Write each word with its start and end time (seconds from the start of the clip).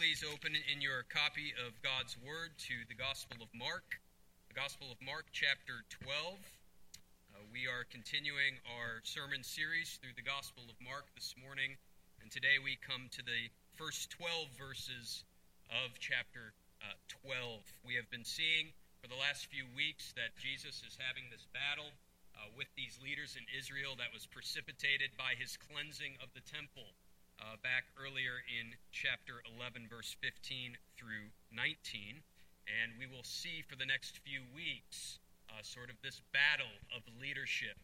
please 0.00 0.24
open 0.24 0.56
in 0.56 0.80
your 0.80 1.04
copy 1.12 1.52
of 1.60 1.76
God's 1.84 2.16
Word 2.24 2.56
to 2.72 2.88
the 2.88 2.96
Gospel 2.96 3.36
of 3.44 3.52
Mark, 3.52 4.00
the 4.48 4.56
Gospel 4.56 4.88
of 4.88 4.96
Mark, 5.04 5.28
chapter 5.28 5.84
12. 6.08 6.40
Uh, 6.40 7.44
we 7.52 7.68
are 7.68 7.84
continuing 7.92 8.56
our 8.80 9.04
sermon 9.04 9.44
series 9.44 10.00
through 10.00 10.16
the 10.16 10.24
Gospel 10.24 10.64
of 10.72 10.80
Mark 10.80 11.04
this 11.12 11.36
morning, 11.36 11.76
and 12.24 12.32
today 12.32 12.56
we 12.56 12.80
come 12.80 13.12
to 13.12 13.20
the 13.20 13.52
first 13.76 14.08
12 14.16 14.48
verses 14.56 15.28
of 15.68 15.92
chapter 16.00 16.56
uh, 16.80 16.96
12. 17.20 17.60
We 17.84 17.92
have 18.00 18.08
been 18.08 18.24
seeing 18.24 18.72
for 19.04 19.08
the 19.12 19.20
last 19.20 19.52
few 19.52 19.68
weeks 19.76 20.16
that 20.16 20.32
Jesus 20.40 20.80
is 20.80 20.96
having 20.96 21.28
this 21.28 21.44
battle 21.52 21.92
uh, 22.40 22.48
with 22.56 22.72
these 22.72 22.96
leaders 23.04 23.36
in 23.36 23.44
Israel 23.52 24.00
that 24.00 24.16
was 24.16 24.24
precipitated 24.24 25.12
by 25.20 25.36
his 25.36 25.60
cleansing 25.60 26.16
of 26.24 26.32
the 26.32 26.40
temple 26.48 26.96
uh, 27.40 27.56
back 27.64 27.88
earlier 27.96 28.44
in 28.44 28.76
chapter 28.92 29.40
11, 29.56 29.88
verse 29.88 30.12
15 30.20 30.76
through 30.94 31.32
19. 31.48 32.20
And 32.68 32.92
we 33.00 33.08
will 33.08 33.24
see 33.24 33.64
for 33.64 33.74
the 33.74 33.88
next 33.88 34.20
few 34.20 34.44
weeks 34.52 35.18
uh, 35.48 35.64
sort 35.64 35.88
of 35.88 35.96
this 36.04 36.20
battle 36.30 36.70
of 36.92 37.02
leadership 37.18 37.80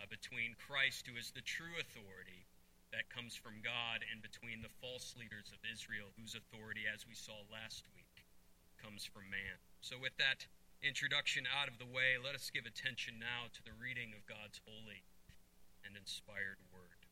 uh, 0.00 0.08
between 0.10 0.58
Christ, 0.58 1.06
who 1.06 1.14
is 1.14 1.30
the 1.30 1.44
true 1.44 1.76
authority 1.78 2.48
that 2.90 3.12
comes 3.12 3.36
from 3.36 3.62
God, 3.62 4.02
and 4.10 4.22
between 4.22 4.62
the 4.62 4.72
false 4.82 5.14
leaders 5.18 5.50
of 5.52 5.60
Israel, 5.66 6.10
whose 6.18 6.34
authority, 6.34 6.86
as 6.86 7.06
we 7.06 7.14
saw 7.14 7.44
last 7.50 7.86
week, 7.94 8.26
comes 8.78 9.04
from 9.06 9.26
man. 9.30 9.58
So, 9.82 9.98
with 9.98 10.14
that 10.18 10.46
introduction 10.82 11.46
out 11.50 11.66
of 11.66 11.78
the 11.78 11.90
way, 11.90 12.18
let 12.18 12.34
us 12.34 12.50
give 12.50 12.66
attention 12.66 13.18
now 13.18 13.50
to 13.54 13.62
the 13.62 13.74
reading 13.78 14.14
of 14.14 14.26
God's 14.26 14.62
holy 14.66 15.02
and 15.82 15.98
inspired 15.98 16.58
word. 16.70 17.03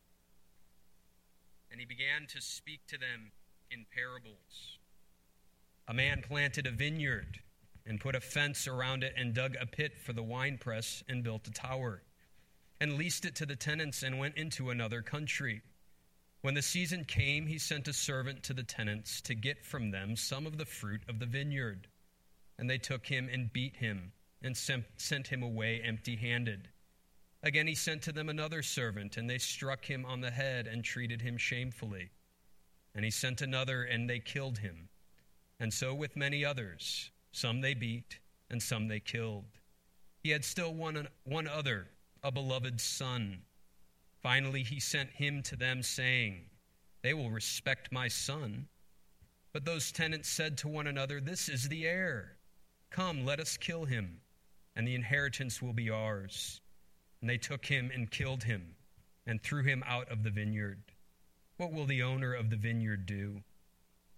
And 1.72 1.80
he 1.80 1.86
began 1.86 2.26
to 2.28 2.40
speak 2.42 2.86
to 2.88 2.98
them 2.98 3.32
in 3.70 3.86
parables. 3.94 4.78
A 5.88 5.94
man 5.94 6.22
planted 6.22 6.66
a 6.66 6.70
vineyard 6.70 7.40
and 7.86 7.98
put 7.98 8.14
a 8.14 8.20
fence 8.20 8.68
around 8.68 9.02
it 9.02 9.14
and 9.16 9.32
dug 9.34 9.56
a 9.58 9.66
pit 9.66 9.98
for 9.98 10.12
the 10.12 10.22
winepress 10.22 11.02
and 11.08 11.24
built 11.24 11.48
a 11.48 11.50
tower 11.50 12.02
and 12.78 12.98
leased 12.98 13.24
it 13.24 13.34
to 13.36 13.46
the 13.46 13.56
tenants 13.56 14.02
and 14.02 14.18
went 14.18 14.36
into 14.36 14.68
another 14.68 15.00
country. 15.00 15.62
When 16.42 16.54
the 16.54 16.62
season 16.62 17.04
came, 17.04 17.46
he 17.46 17.58
sent 17.58 17.88
a 17.88 17.92
servant 17.92 18.42
to 18.44 18.52
the 18.52 18.64
tenants 18.64 19.20
to 19.22 19.34
get 19.34 19.64
from 19.64 19.92
them 19.92 20.14
some 20.14 20.46
of 20.46 20.58
the 20.58 20.66
fruit 20.66 21.00
of 21.08 21.20
the 21.20 21.26
vineyard. 21.26 21.88
And 22.58 22.68
they 22.68 22.78
took 22.78 23.06
him 23.06 23.30
and 23.32 23.52
beat 23.52 23.76
him 23.76 24.12
and 24.42 24.56
sent 24.56 25.28
him 25.28 25.42
away 25.42 25.80
empty 25.82 26.16
handed. 26.16 26.68
Again, 27.42 27.66
he 27.66 27.74
sent 27.74 28.02
to 28.02 28.12
them 28.12 28.28
another 28.28 28.62
servant, 28.62 29.16
and 29.16 29.28
they 29.28 29.38
struck 29.38 29.84
him 29.84 30.04
on 30.06 30.20
the 30.20 30.30
head 30.30 30.68
and 30.68 30.84
treated 30.84 31.20
him 31.20 31.36
shamefully. 31.36 32.10
And 32.94 33.04
he 33.04 33.10
sent 33.10 33.40
another, 33.40 33.82
and 33.82 34.08
they 34.08 34.20
killed 34.20 34.58
him. 34.58 34.88
And 35.58 35.72
so 35.72 35.94
with 35.94 36.16
many 36.16 36.44
others. 36.44 37.10
Some 37.32 37.60
they 37.60 37.74
beat, 37.74 38.18
and 38.50 38.62
some 38.62 38.88
they 38.88 39.00
killed. 39.00 39.46
He 40.22 40.30
had 40.30 40.44
still 40.44 40.74
one, 40.74 41.08
one 41.24 41.48
other, 41.48 41.88
a 42.22 42.30
beloved 42.30 42.80
son. 42.80 43.42
Finally, 44.22 44.62
he 44.62 44.78
sent 44.78 45.10
him 45.10 45.42
to 45.42 45.56
them, 45.56 45.82
saying, 45.82 46.44
They 47.02 47.14
will 47.14 47.30
respect 47.30 47.90
my 47.90 48.06
son. 48.06 48.68
But 49.52 49.64
those 49.64 49.90
tenants 49.90 50.28
said 50.28 50.58
to 50.58 50.68
one 50.68 50.86
another, 50.86 51.20
This 51.20 51.48
is 51.48 51.68
the 51.68 51.86
heir. 51.86 52.36
Come, 52.90 53.24
let 53.24 53.40
us 53.40 53.56
kill 53.56 53.86
him, 53.86 54.20
and 54.76 54.86
the 54.86 54.94
inheritance 54.94 55.60
will 55.60 55.72
be 55.72 55.90
ours. 55.90 56.60
And 57.22 57.30
they 57.30 57.38
took 57.38 57.64
him 57.64 57.90
and 57.94 58.10
killed 58.10 58.42
him 58.42 58.74
and 59.26 59.40
threw 59.40 59.62
him 59.62 59.84
out 59.86 60.10
of 60.10 60.24
the 60.24 60.30
vineyard. 60.30 60.82
What 61.56 61.72
will 61.72 61.86
the 61.86 62.02
owner 62.02 62.34
of 62.34 62.50
the 62.50 62.56
vineyard 62.56 63.06
do? 63.06 63.42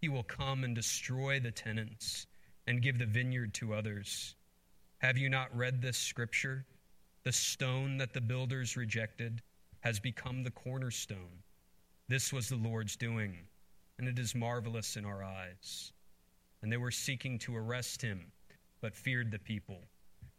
He 0.00 0.08
will 0.08 0.22
come 0.22 0.64
and 0.64 0.74
destroy 0.74 1.38
the 1.38 1.50
tenants 1.50 2.26
and 2.66 2.80
give 2.80 2.98
the 2.98 3.04
vineyard 3.04 3.52
to 3.54 3.74
others. 3.74 4.34
Have 4.98 5.18
you 5.18 5.28
not 5.28 5.54
read 5.54 5.82
this 5.82 5.98
scripture? 5.98 6.64
The 7.24 7.32
stone 7.32 7.98
that 7.98 8.14
the 8.14 8.22
builders 8.22 8.74
rejected 8.74 9.42
has 9.80 10.00
become 10.00 10.42
the 10.42 10.50
cornerstone. 10.50 11.42
This 12.08 12.32
was 12.32 12.48
the 12.48 12.56
Lord's 12.56 12.96
doing, 12.96 13.36
and 13.98 14.08
it 14.08 14.18
is 14.18 14.34
marvelous 14.34 14.96
in 14.96 15.04
our 15.04 15.22
eyes. 15.22 15.92
And 16.62 16.72
they 16.72 16.78
were 16.78 16.90
seeking 16.90 17.38
to 17.40 17.54
arrest 17.54 18.00
him, 18.00 18.32
but 18.80 18.96
feared 18.96 19.30
the 19.30 19.38
people 19.38 19.82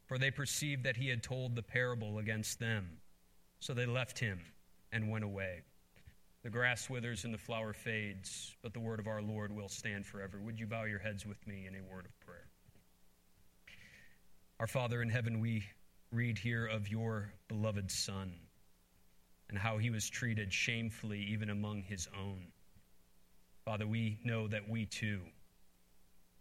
for 0.05 0.17
they 0.17 0.31
perceived 0.31 0.83
that 0.83 0.97
he 0.97 1.09
had 1.09 1.23
told 1.23 1.55
the 1.55 1.63
parable 1.63 2.19
against 2.19 2.59
them. 2.59 2.97
So 3.59 3.73
they 3.73 3.85
left 3.85 4.19
him 4.19 4.39
and 4.91 5.09
went 5.09 5.23
away. 5.23 5.61
The 6.43 6.49
grass 6.51 6.89
withers 6.89 7.25
and 7.25 7.33
the 7.33 7.39
flower 7.39 7.73
fades, 7.73 8.55
but 8.61 8.73
the 8.73 8.79
word 8.79 8.99
of 8.99 9.07
our 9.07 9.21
Lord 9.21 9.51
will 9.51 9.69
stand 9.69 10.05
forever. 10.05 10.39
Would 10.39 10.59
you 10.59 10.67
bow 10.67 10.83
your 10.83 10.99
heads 10.99 11.25
with 11.25 11.45
me 11.47 11.65
in 11.67 11.73
a 11.73 11.81
word 11.91 12.05
of 12.05 12.19
prayer? 12.19 12.47
Our 14.59 14.67
Father 14.67 15.01
in 15.01 15.09
heaven, 15.09 15.39
we 15.39 15.63
read 16.11 16.37
here 16.37 16.67
of 16.67 16.87
your 16.87 17.33
beloved 17.47 17.89
Son 17.89 18.33
and 19.49 19.57
how 19.57 19.77
he 19.77 19.89
was 19.89 20.09
treated 20.09 20.53
shamefully 20.53 21.19
even 21.19 21.49
among 21.49 21.81
his 21.81 22.07
own. 22.17 22.45
Father, 23.65 23.87
we 23.87 24.19
know 24.23 24.47
that 24.47 24.69
we 24.69 24.85
too, 24.85 25.21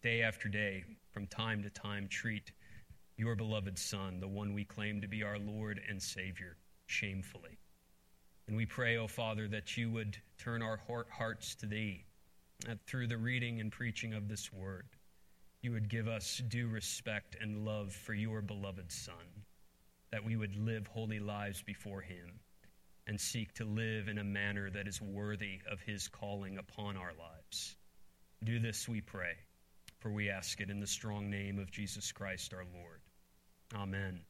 day 0.03 0.21
after 0.21 0.49
day, 0.49 0.85
from 1.13 1.27
time 1.27 1.63
to 1.63 1.71
time, 1.71 2.09
treat 2.09 2.53
your 3.17 3.37
beloved 3.37 3.79
Son, 3.79 4.19
the 4.19 4.29
one 4.29 4.55
we 4.55 4.65
claim 4.65 5.01
to 5.01 5.09
be 5.09 5.23
our 5.23 5.39
Lord 5.39 5.81
and 5.89 6.03
Savior, 6.03 6.57
shamefully. 6.87 7.59
And 8.47 8.57
we 8.57 8.67
pray, 8.67 8.97
O 8.97 9.05
oh 9.05 9.09
Father, 9.09 9.49
that 9.49 9.77
you 9.77 9.91
would 9.91 10.17
turn 10.37 10.63
our 10.63 10.81
hearts 11.11 11.55
to 11.57 11.67
Thee, 11.67 12.05
that 12.67 12.85
through 12.87 13.07
the 13.07 13.17
reading 13.17 13.61
and 13.61 13.71
preaching 13.71 14.15
of 14.15 14.29
this 14.29 14.53
word, 14.53 14.87
you 15.63 15.73
would 15.73 15.89
give 15.89 16.09
us 16.09 16.43
due 16.49 16.69
respect 16.69 17.37
and 17.41 17.65
love 17.65 17.93
for 17.93 18.13
your 18.15 18.43
beloved 18.43 18.91
Son, 18.91 19.45
that 20.11 20.25
we 20.25 20.37
would 20.37 20.57
live 20.57 20.87
holy 20.87 21.21
lives 21.21 21.63
before 21.63 22.03
Him 22.03 22.41
and 23.07 23.21
seek 23.21 23.55
to 23.55 23.65
live 23.65 24.09
in 24.09 24.19
a 24.19 24.25
manner 24.25 24.71
that 24.71 24.89
is 24.89 25.01
worthy 25.01 25.61
of 25.71 25.81
His 25.81 26.09
calling 26.09 26.59
upon 26.59 26.97
our 26.97 27.13
lives. 27.19 27.77
Do 28.43 28.59
this, 28.59 28.89
we 28.89 29.01
pray, 29.01 29.35
for 30.01 30.11
we 30.11 30.29
ask 30.29 30.61
it 30.61 30.69
in 30.69 30.81
the 30.81 30.87
strong 30.87 31.31
name 31.31 31.59
of 31.59 31.71
Jesus 31.71 32.13
Christ 32.13 32.53
our 32.53 32.65
Lord. 32.75 33.01
Amen. 33.73 34.21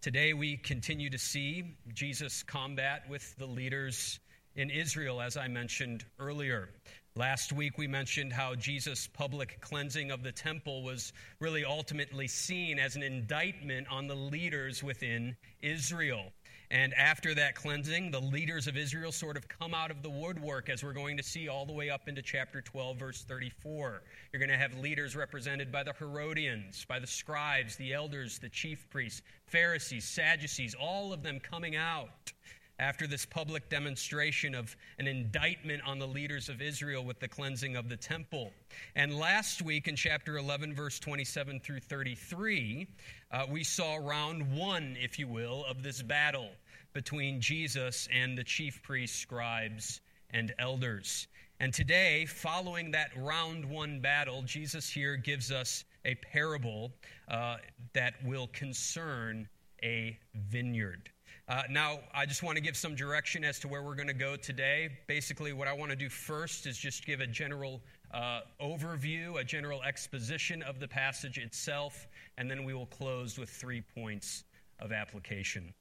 Today 0.00 0.34
we 0.34 0.56
continue 0.58 1.08
to 1.08 1.18
see 1.18 1.76
Jesus 1.94 2.42
combat 2.42 3.08
with 3.08 3.34
the 3.38 3.46
leaders 3.46 4.20
in 4.54 4.70
Israel, 4.70 5.20
as 5.20 5.36
I 5.36 5.48
mentioned 5.48 6.04
earlier. 6.18 6.68
Last 7.16 7.52
week 7.52 7.78
we 7.78 7.86
mentioned 7.86 8.32
how 8.32 8.54
Jesus' 8.54 9.06
public 9.06 9.60
cleansing 9.60 10.10
of 10.10 10.22
the 10.22 10.32
temple 10.32 10.82
was 10.82 11.12
really 11.40 11.64
ultimately 11.64 12.28
seen 12.28 12.78
as 12.78 12.96
an 12.96 13.02
indictment 13.02 13.86
on 13.90 14.06
the 14.06 14.14
leaders 14.14 14.82
within 14.82 15.36
Israel. 15.62 16.32
And 16.74 16.92
after 16.94 17.36
that 17.36 17.54
cleansing, 17.54 18.10
the 18.10 18.20
leaders 18.20 18.66
of 18.66 18.76
Israel 18.76 19.12
sort 19.12 19.36
of 19.36 19.46
come 19.46 19.74
out 19.74 19.92
of 19.92 20.02
the 20.02 20.10
woodwork, 20.10 20.68
as 20.68 20.82
we're 20.82 20.92
going 20.92 21.16
to 21.16 21.22
see 21.22 21.46
all 21.46 21.64
the 21.64 21.72
way 21.72 21.88
up 21.88 22.08
into 22.08 22.20
chapter 22.20 22.60
12, 22.60 22.96
verse 22.98 23.22
34. 23.22 24.02
You're 24.32 24.40
going 24.40 24.50
to 24.50 24.56
have 24.56 24.76
leaders 24.78 25.14
represented 25.14 25.70
by 25.70 25.84
the 25.84 25.92
Herodians, 25.92 26.84
by 26.88 26.98
the 26.98 27.06
scribes, 27.06 27.76
the 27.76 27.92
elders, 27.92 28.40
the 28.40 28.48
chief 28.48 28.90
priests, 28.90 29.22
Pharisees, 29.46 30.04
Sadducees, 30.04 30.74
all 30.74 31.12
of 31.12 31.22
them 31.22 31.38
coming 31.38 31.76
out 31.76 32.32
after 32.80 33.06
this 33.06 33.24
public 33.24 33.68
demonstration 33.68 34.52
of 34.52 34.74
an 34.98 35.06
indictment 35.06 35.80
on 35.86 36.00
the 36.00 36.08
leaders 36.08 36.48
of 36.48 36.60
Israel 36.60 37.04
with 37.04 37.20
the 37.20 37.28
cleansing 37.28 37.76
of 37.76 37.88
the 37.88 37.96
temple. 37.96 38.52
And 38.96 39.16
last 39.16 39.62
week 39.62 39.86
in 39.86 39.94
chapter 39.94 40.38
11, 40.38 40.74
verse 40.74 40.98
27 40.98 41.60
through 41.60 41.80
33, 41.80 42.88
uh, 43.30 43.46
we 43.48 43.62
saw 43.62 43.94
round 43.94 44.56
one, 44.56 44.96
if 45.00 45.20
you 45.20 45.28
will, 45.28 45.64
of 45.66 45.84
this 45.84 46.02
battle 46.02 46.48
between 46.94 47.40
Jesus 47.40 48.08
and 48.12 48.38
the 48.38 48.44
chief 48.44 48.82
priests, 48.82 49.18
scribes, 49.18 50.00
and 50.30 50.54
elders. 50.58 51.28
And 51.60 51.72
today, 51.72 52.26
following 52.26 52.90
that 52.92 53.10
round 53.16 53.64
one 53.64 54.00
battle, 54.00 54.42
Jesus 54.42 54.88
here 54.88 55.16
gives 55.16 55.52
us 55.52 55.84
a 56.04 56.14
parable 56.16 56.92
uh, 57.28 57.56
that 57.92 58.14
will 58.24 58.48
concern 58.48 59.48
a 59.82 60.18
vineyard. 60.48 61.10
Uh, 61.46 61.62
now, 61.68 62.00
I 62.14 62.24
just 62.24 62.42
want 62.42 62.56
to 62.56 62.62
give 62.62 62.76
some 62.76 62.94
direction 62.94 63.44
as 63.44 63.58
to 63.60 63.68
where 63.68 63.82
we're 63.82 63.94
going 63.94 64.08
to 64.08 64.14
go 64.14 64.34
today. 64.34 64.88
Basically, 65.06 65.52
what 65.52 65.68
I 65.68 65.74
want 65.74 65.90
to 65.90 65.96
do 65.96 66.08
first 66.08 66.66
is 66.66 66.78
just 66.78 67.04
give 67.04 67.20
a 67.20 67.26
general 67.26 67.82
uh, 68.12 68.40
overview, 68.62 69.38
a 69.38 69.44
general 69.44 69.82
exposition 69.82 70.62
of 70.62 70.80
the 70.80 70.88
passage 70.88 71.36
itself, 71.36 72.06
and 72.38 72.50
then 72.50 72.64
we 72.64 72.72
will 72.72 72.86
close 72.86 73.38
with 73.38 73.50
three 73.50 73.82
points 73.94 74.44
of 74.80 74.90
application. 74.90 75.74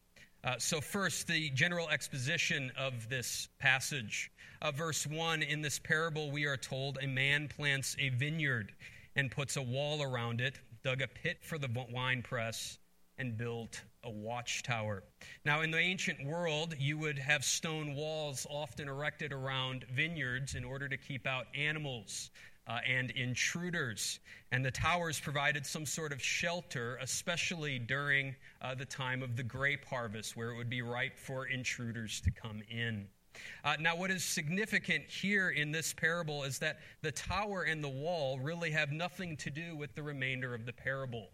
Uh, 0.44 0.56
so, 0.58 0.82
first, 0.82 1.26
the 1.26 1.50
general 1.52 1.90
exposition 1.90 2.70
of 2.78 3.08
this 3.08 3.48
passage. 3.60 4.30
Uh, 4.62 4.72
verse 4.72 5.08
1 5.08 5.42
In 5.42 5.62
this 5.62 5.80
parable, 5.80 6.32
we 6.32 6.44
are 6.46 6.58
told 6.58 6.98
a 7.02 7.08
man 7.08 7.48
plants 7.48 7.96
a 7.98 8.10
vineyard 8.10 8.74
and 9.16 9.32
puts 9.32 9.56
a 9.56 9.62
wall 9.62 10.04
around 10.04 10.42
it, 10.42 10.60
dug 10.84 11.02
a 11.02 11.08
pit 11.08 11.38
for 11.42 11.58
the 11.58 11.70
winepress, 11.90 12.78
and 13.18 13.38
built 13.38 13.82
a 14.04 14.10
watchtower. 14.10 15.04
Now, 15.46 15.62
in 15.62 15.72
the 15.72 15.78
ancient 15.78 16.26
world, 16.26 16.76
you 16.78 16.98
would 16.98 17.20
have 17.20 17.46
stone 17.46 17.96
walls 17.96 18.46
often 18.50 18.90
erected 18.90 19.32
around 19.32 19.86
vineyards 19.94 20.56
in 20.56 20.66
order 20.66 20.90
to 20.90 20.98
keep 20.98 21.26
out 21.26 21.46
animals. 21.56 22.32
Uh, 22.66 22.80
and 22.88 23.12
intruders. 23.12 24.22
And 24.54 24.64
the 24.64 24.72
towers 24.72 25.20
provided 25.20 25.66
some 25.66 25.86
sort 25.86 26.14
of 26.14 26.22
shelter, 26.22 26.98
especially 27.02 27.78
during 27.78 28.36
uh, 28.62 28.74
the 28.74 28.86
time 28.86 29.22
of 29.22 29.36
the 29.36 29.44
grape 29.44 29.84
harvest, 29.84 30.38
where 30.38 30.52
it 30.52 30.56
would 30.56 30.70
be 30.70 30.82
ripe 30.82 31.20
for 31.20 31.48
intruders 31.48 32.22
to 32.22 32.32
come 32.32 32.62
in. 32.70 33.08
Uh, 33.66 33.76
now, 33.80 33.96
what 33.96 34.12
is 34.12 34.24
significant 34.24 35.04
here 35.10 35.50
in 35.50 35.72
this 35.72 35.94
parable 35.94 36.44
is 36.44 36.60
that 36.60 36.80
the 37.02 37.12
tower 37.12 37.64
and 37.64 37.84
the 37.84 37.90
wall 37.90 38.40
really 38.40 38.72
have 38.72 38.92
nothing 38.92 39.36
to 39.38 39.50
do 39.50 39.76
with 39.76 39.94
the 39.96 40.04
remainder 40.04 40.54
of 40.54 40.66
the 40.66 40.74
parable. 40.74 41.30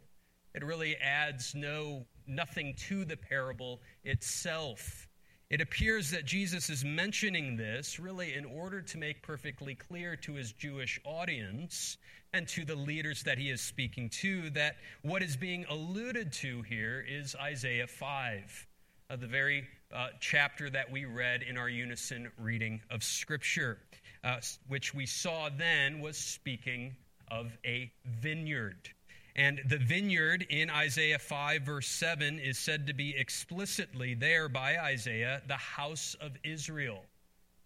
It 0.56 0.64
really 0.64 0.96
adds 0.98 1.54
no 1.54 2.06
nothing 2.26 2.74
to 2.88 3.06
the 3.06 3.18
parable 3.18 3.81
itself. 4.04 5.08
It 5.50 5.62
appears 5.62 6.12
that 6.12 6.25
Jesus 6.25 6.69
is 6.69 6.86
mentioning 6.86 7.57
this 7.57 8.00
really 8.00 8.36
in 8.36 8.46
order 8.46 8.84
to 8.84 8.98
make 9.00 9.24
perfectly 9.24 9.74
clear 9.74 10.16
to 10.18 10.34
his 10.34 10.51
Jewish 10.51 11.01
audience 11.04 11.98
and 12.34 12.48
to 12.50 12.66
the 12.66 12.75
leaders 12.75 13.24
that 13.24 13.40
he 13.40 13.50
is 13.50 13.60
speaking 13.60 14.10
to 14.22 14.51
that 14.51 14.75
what 15.01 15.24
is 15.24 15.36
being 15.36 15.66
alluded 15.68 16.31
to 16.34 16.62
here 16.62 17.04
is 17.10 17.36
Isaiah 17.36 17.88
5, 17.88 18.68
uh, 19.10 19.16
the 19.16 19.25
very 19.25 19.68
uh, 19.92 20.10
chapter 20.19 20.69
that 20.69 20.92
we 20.92 21.06
read 21.06 21.42
in 21.42 21.57
our 21.57 21.69
unison 21.69 22.31
reading 22.38 22.80
of 22.92 23.04
Scripture, 23.04 23.80
uh, 24.24 24.42
which 24.68 24.94
we 24.94 25.07
saw 25.07 25.50
then 25.50 26.00
was 26.00 26.16
speaking 26.16 26.95
of 27.31 27.57
a 27.66 27.92
vineyard. 28.06 28.92
And 29.39 29.62
the 29.65 29.77
vineyard 29.77 30.45
in 30.50 30.69
Isaiah 30.69 31.18
5, 31.18 31.62
verse 31.62 31.88
7, 31.88 32.39
is 32.39 32.59
said 32.59 32.86
to 32.88 32.94
be 32.94 33.15
explicitly 33.15 34.13
there 34.13 34.50
by 34.50 34.77
Isaiah 34.77 35.41
the 35.47 35.53
house 35.53 36.13
of 36.19 36.33
Israel, 36.44 37.06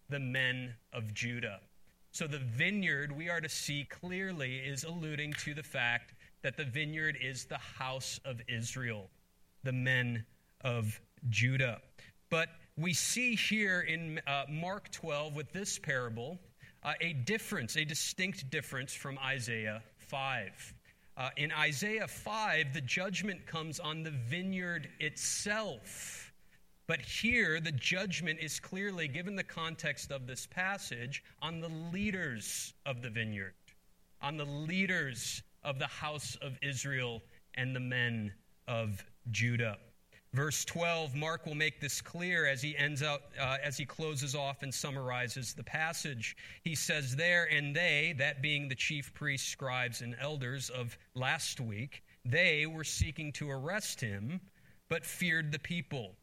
the 0.08 0.20
men 0.20 0.72
of 0.92 1.12
Judah. 1.14 1.58
So 2.12 2.28
the 2.28 2.38
vineyard 2.38 3.10
we 3.10 3.28
are 3.28 3.40
to 3.40 3.48
see 3.48 3.88
clearly 3.90 4.58
is 4.58 4.84
alluding 4.84 5.32
to 5.40 5.52
the 5.52 5.64
fact 5.64 6.14
that 6.42 6.56
the 6.56 6.64
vineyard 6.64 7.18
is 7.20 7.44
the 7.44 7.58
house 7.58 8.20
of 8.24 8.40
Israel, 8.46 9.10
the 9.64 9.72
men 9.72 10.24
of 10.60 11.00
Judah. 11.28 11.82
But 12.30 12.50
we 12.76 12.94
see 12.94 13.34
here 13.34 13.80
in 13.80 14.20
uh, 14.28 14.44
Mark 14.48 14.92
12 14.92 15.34
with 15.34 15.52
this 15.52 15.80
parable 15.80 16.38
uh, 16.84 16.92
a 17.00 17.14
difference, 17.14 17.76
a 17.76 17.84
distinct 17.84 18.48
difference 18.48 18.94
from 18.94 19.18
Isaiah 19.18 19.82
5. 19.98 20.73
Uh, 21.16 21.30
in 21.36 21.52
Isaiah 21.52 22.08
5, 22.08 22.72
the 22.72 22.80
judgment 22.80 23.46
comes 23.46 23.78
on 23.78 24.02
the 24.02 24.10
vineyard 24.10 24.88
itself. 24.98 26.32
But 26.86 27.00
here, 27.00 27.60
the 27.60 27.72
judgment 27.72 28.40
is 28.40 28.58
clearly, 28.58 29.06
given 29.06 29.36
the 29.36 29.44
context 29.44 30.10
of 30.10 30.26
this 30.26 30.46
passage, 30.46 31.22
on 31.40 31.60
the 31.60 31.68
leaders 31.68 32.74
of 32.84 33.00
the 33.00 33.10
vineyard, 33.10 33.54
on 34.20 34.36
the 34.36 34.44
leaders 34.44 35.42
of 35.62 35.78
the 35.78 35.86
house 35.86 36.36
of 36.42 36.58
Israel 36.62 37.22
and 37.54 37.74
the 37.74 37.80
men 37.80 38.32
of 38.66 39.04
Judah. 39.30 39.78
Verse 40.34 40.64
12, 40.64 41.14
Mark 41.14 41.46
will 41.46 41.54
make 41.54 41.80
this 41.80 42.00
clear 42.00 42.44
as 42.44 42.60
he 42.60 42.76
ends 42.76 43.04
out, 43.04 43.22
uh, 43.40 43.58
as 43.62 43.76
he 43.76 43.84
closes 43.84 44.34
off 44.34 44.64
and 44.64 44.74
summarizes 44.74 45.54
the 45.54 45.62
passage. 45.62 46.36
He 46.64 46.74
says, 46.74 47.14
There 47.14 47.44
and 47.52 47.74
they, 47.74 48.16
that 48.18 48.42
being 48.42 48.68
the 48.68 48.74
chief 48.74 49.14
priests, 49.14 49.48
scribes, 49.48 50.00
and 50.00 50.16
elders 50.20 50.70
of 50.70 50.98
last 51.14 51.60
week, 51.60 52.02
they 52.24 52.66
were 52.66 52.82
seeking 52.82 53.30
to 53.34 53.48
arrest 53.48 54.00
him, 54.00 54.40
but 54.88 55.06
feared 55.06 55.52
the 55.52 55.58
people, 55.60 56.16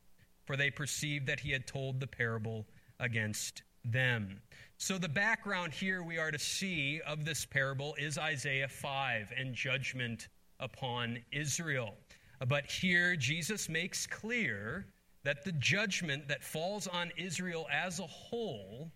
for 0.46 0.58
they 0.58 0.70
perceived 0.70 1.26
that 1.28 1.40
he 1.40 1.52
had 1.52 1.66
told 1.66 2.02
the 2.02 2.08
parable 2.08 2.68
against 3.00 3.64
them. 3.86 4.42
So, 4.78 4.98
the 4.98 5.08
background 5.08 5.72
here 5.72 6.04
we 6.04 6.18
are 6.18 6.32
to 6.32 6.40
see 6.40 7.00
of 7.08 7.24
this 7.24 7.46
parable 7.46 7.96
is 7.98 8.18
Isaiah 8.18 8.68
5 8.68 9.32
and 9.38 9.56
judgment 9.56 10.28
upon 10.60 11.20
Israel. 11.32 11.96
But 12.48 12.66
here, 12.66 13.16
Jesus 13.16 13.70
makes 13.70 14.08
clear 14.08 14.88
that 15.24 15.46
the 15.46 15.52
judgment 15.54 16.28
that 16.28 16.44
falls 16.44 16.88
on 16.88 17.12
Israel 17.16 17.68
as 17.72 18.00
a 18.00 18.08
whole 18.08 18.92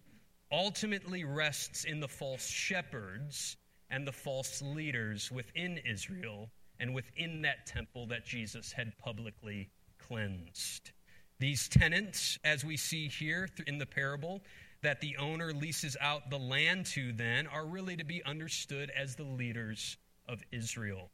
ultimately 0.51 1.23
rests 1.23 1.83
in 1.83 1.99
the 1.99 2.07
false 2.07 2.47
shepherds 2.47 3.57
and 3.91 4.07
the 4.07 4.11
false 4.11 4.61
leaders 4.63 5.31
within 5.31 5.79
Israel 5.79 6.49
and 6.79 6.93
within 6.93 7.41
that 7.43 7.67
temple 7.67 8.07
that 8.07 8.25
Jesus 8.25 8.71
had 8.71 8.97
publicly 8.97 9.69
cleansed. 9.99 10.91
These 11.39 11.67
tenants, 11.69 12.39
as 12.43 12.65
we 12.65 12.77
see 12.77 13.07
here 13.07 13.47
in 13.67 13.77
the 13.77 13.85
parable, 13.85 14.41
that 14.81 15.01
the 15.01 15.15
owner 15.17 15.53
leases 15.53 15.95
out 16.01 16.29
the 16.29 16.39
land 16.39 16.85
to, 16.87 17.11
then, 17.11 17.45
are 17.47 17.65
really 17.65 17.95
to 17.97 18.05
be 18.05 18.23
understood 18.23 18.91
as 18.95 19.15
the 19.15 19.23
leaders 19.23 19.97
of 20.27 20.41
Israel 20.51 21.11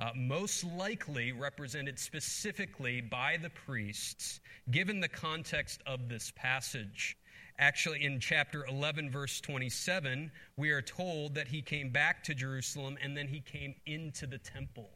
uh, 0.00 0.10
most 0.14 0.64
likely 0.64 1.32
represented 1.32 1.98
specifically 1.98 3.00
by 3.00 3.36
the 3.40 3.50
priests, 3.50 4.40
given 4.70 5.00
the 5.00 5.08
context 5.08 5.82
of 5.86 6.08
this 6.08 6.32
passage. 6.36 7.16
Actually, 7.58 8.04
in 8.04 8.18
chapter 8.18 8.66
11, 8.66 9.10
verse 9.10 9.40
27, 9.40 10.30
we 10.56 10.70
are 10.70 10.82
told 10.82 11.34
that 11.34 11.46
he 11.46 11.62
came 11.62 11.90
back 11.90 12.24
to 12.24 12.34
Jerusalem 12.34 12.98
and 13.00 13.16
then 13.16 13.28
he 13.28 13.40
came 13.40 13.74
into 13.86 14.26
the 14.26 14.38
temple. 14.38 14.90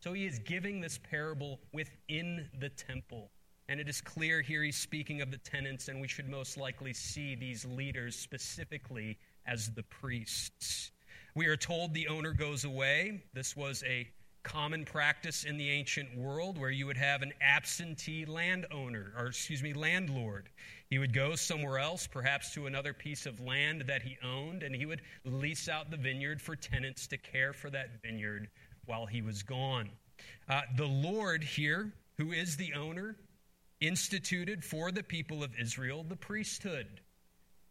So 0.00 0.12
he 0.12 0.26
is 0.26 0.38
giving 0.40 0.80
this 0.80 0.98
parable 0.98 1.60
within 1.72 2.48
the 2.58 2.68
temple. 2.68 3.30
And 3.68 3.80
it 3.80 3.88
is 3.88 4.00
clear 4.00 4.42
here 4.42 4.62
he's 4.62 4.76
speaking 4.76 5.22
of 5.22 5.30
the 5.30 5.38
tenants, 5.38 5.88
and 5.88 6.00
we 6.00 6.08
should 6.08 6.28
most 6.28 6.58
likely 6.58 6.92
see 6.92 7.34
these 7.34 7.64
leaders 7.64 8.16
specifically 8.16 9.16
as 9.46 9.70
the 9.70 9.84
priests. 9.84 10.90
We 11.34 11.46
are 11.46 11.56
told 11.56 11.94
the 11.94 12.08
owner 12.08 12.32
goes 12.32 12.64
away. 12.64 13.22
This 13.32 13.56
was 13.56 13.82
a 13.86 14.06
common 14.42 14.84
practice 14.84 15.44
in 15.44 15.56
the 15.56 15.70
ancient 15.70 16.16
world 16.16 16.58
where 16.58 16.70
you 16.70 16.86
would 16.86 16.96
have 16.96 17.22
an 17.22 17.32
absentee 17.40 18.24
landowner, 18.24 19.12
or 19.16 19.26
excuse 19.26 19.62
me, 19.62 19.72
landlord. 19.72 20.48
He 20.90 20.98
would 20.98 21.12
go 21.12 21.34
somewhere 21.36 21.78
else, 21.78 22.06
perhaps 22.06 22.52
to 22.54 22.66
another 22.66 22.92
piece 22.92 23.26
of 23.26 23.40
land 23.40 23.82
that 23.86 24.02
he 24.02 24.18
owned, 24.22 24.62
and 24.62 24.74
he 24.74 24.86
would 24.86 25.02
lease 25.24 25.68
out 25.68 25.90
the 25.90 25.96
vineyard 25.96 26.40
for 26.40 26.56
tenants 26.56 27.06
to 27.08 27.18
care 27.18 27.52
for 27.52 27.70
that 27.70 28.02
vineyard 28.02 28.48
while 28.86 29.06
he 29.06 29.22
was 29.22 29.42
gone. 29.42 29.90
Uh, 30.48 30.62
the 30.76 30.86
Lord 30.86 31.42
here, 31.42 31.92
who 32.18 32.32
is 32.32 32.56
the 32.56 32.74
owner, 32.74 33.16
instituted 33.80 34.64
for 34.64 34.92
the 34.92 35.02
people 35.02 35.42
of 35.42 35.50
Israel 35.58 36.04
the 36.08 36.16
priesthood. 36.16 37.00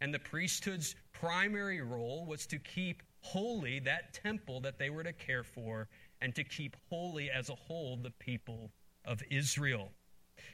And 0.00 0.12
the 0.12 0.18
priesthood's 0.18 0.96
primary 1.12 1.80
role 1.80 2.26
was 2.26 2.46
to 2.46 2.58
keep 2.58 3.02
holy 3.20 3.78
that 3.80 4.12
temple 4.12 4.60
that 4.60 4.78
they 4.78 4.90
were 4.90 5.04
to 5.04 5.12
care 5.12 5.44
for 5.44 5.88
and 6.22 6.34
to 6.36 6.44
keep 6.44 6.76
holy 6.88 7.30
as 7.30 7.50
a 7.50 7.54
whole 7.54 7.96
the 7.96 8.12
people 8.12 8.70
of 9.04 9.22
Israel. 9.30 9.90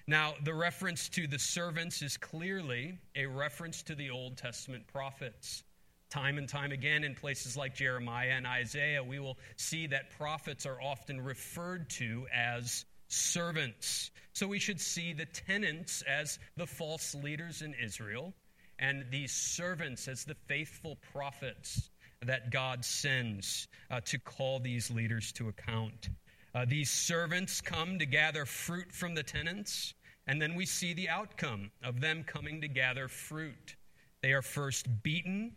Now, 0.07 0.35
the 0.43 0.55
reference 0.55 1.09
to 1.11 1.27
the 1.27 1.39
servants 1.39 2.03
is 2.03 2.17
clearly 2.17 2.99
a 3.15 3.27
reference 3.27 3.83
to 3.85 3.95
the 3.95 4.11
Old 4.11 4.37
Testament 4.37 4.87
prophets. 4.87 5.63
Time 6.11 6.39
and 6.39 6.49
time 6.49 6.73
again, 6.73 7.05
in 7.05 7.15
places 7.15 7.57
like 7.57 7.75
Jeremiah 7.75 8.31
and 8.31 8.47
Isaiah, 8.47 9.05
we 9.05 9.19
will 9.19 9.39
see 9.57 9.87
that 9.89 10.11
prophets 10.17 10.65
are 10.65 10.81
often 10.81 11.21
referred 11.21 11.91
to 11.91 12.27
as 12.35 12.87
servants. 13.09 14.11
So 14.33 14.47
we 14.47 14.59
should 14.59 14.81
see 14.81 15.13
the 15.13 15.27
tenants 15.27 16.03
as 16.09 16.39
the 16.57 16.67
false 16.67 17.15
leaders 17.15 17.61
in 17.61 17.75
Israel, 17.75 18.33
and 18.79 19.05
these 19.11 19.33
servants 19.33 20.09
as 20.09 20.25
the 20.25 20.37
faithful 20.47 20.97
prophets 21.13 21.91
that 22.25 22.51
God 22.51 22.85
sends 22.85 23.69
uh, 23.91 24.01
to 24.05 24.19
call 24.19 24.59
these 24.59 24.91
leaders 24.91 25.33
to 25.33 25.49
account. 25.49 26.09
Uh, 26.55 26.65
these 26.67 26.91
servants 26.91 27.61
come 27.61 27.99
to 27.99 28.07
gather 28.07 28.45
fruit 28.45 28.91
from 28.93 29.15
the 29.15 29.23
tenants, 29.23 29.95
and 30.27 30.41
then 30.43 30.55
we 30.55 30.67
see 30.67 30.93
the 30.95 31.09
outcome 31.09 31.71
of 31.83 32.01
them 32.01 32.25
coming 32.25 32.61
to 32.61 32.69
gather 32.69 33.09
fruit. 33.09 33.77
They 34.23 34.33
are 34.33 34.43
first 34.43 34.87
beaten, 35.03 35.53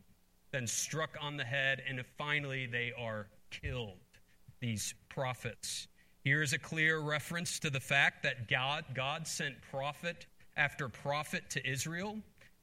then 0.52 0.68
struck 0.68 1.18
on 1.20 1.38
the 1.38 1.44
head, 1.44 1.82
and 1.88 2.04
finally 2.18 2.68
they 2.68 2.92
are 2.98 3.28
killed, 3.50 3.98
these 4.60 4.94
prophets. 5.10 5.88
Here 6.24 6.44
is 6.44 6.54
a 6.54 6.60
clear 6.60 7.00
reference 7.00 7.58
to 7.60 7.72
the 7.72 7.80
fact 7.80 8.22
that 8.24 8.48
God, 8.48 8.86
God 8.94 9.26
sent 9.26 9.56
prophet 9.72 10.28
after 10.56 10.88
prophet 10.88 11.50
to 11.50 11.68
Israel 11.68 12.18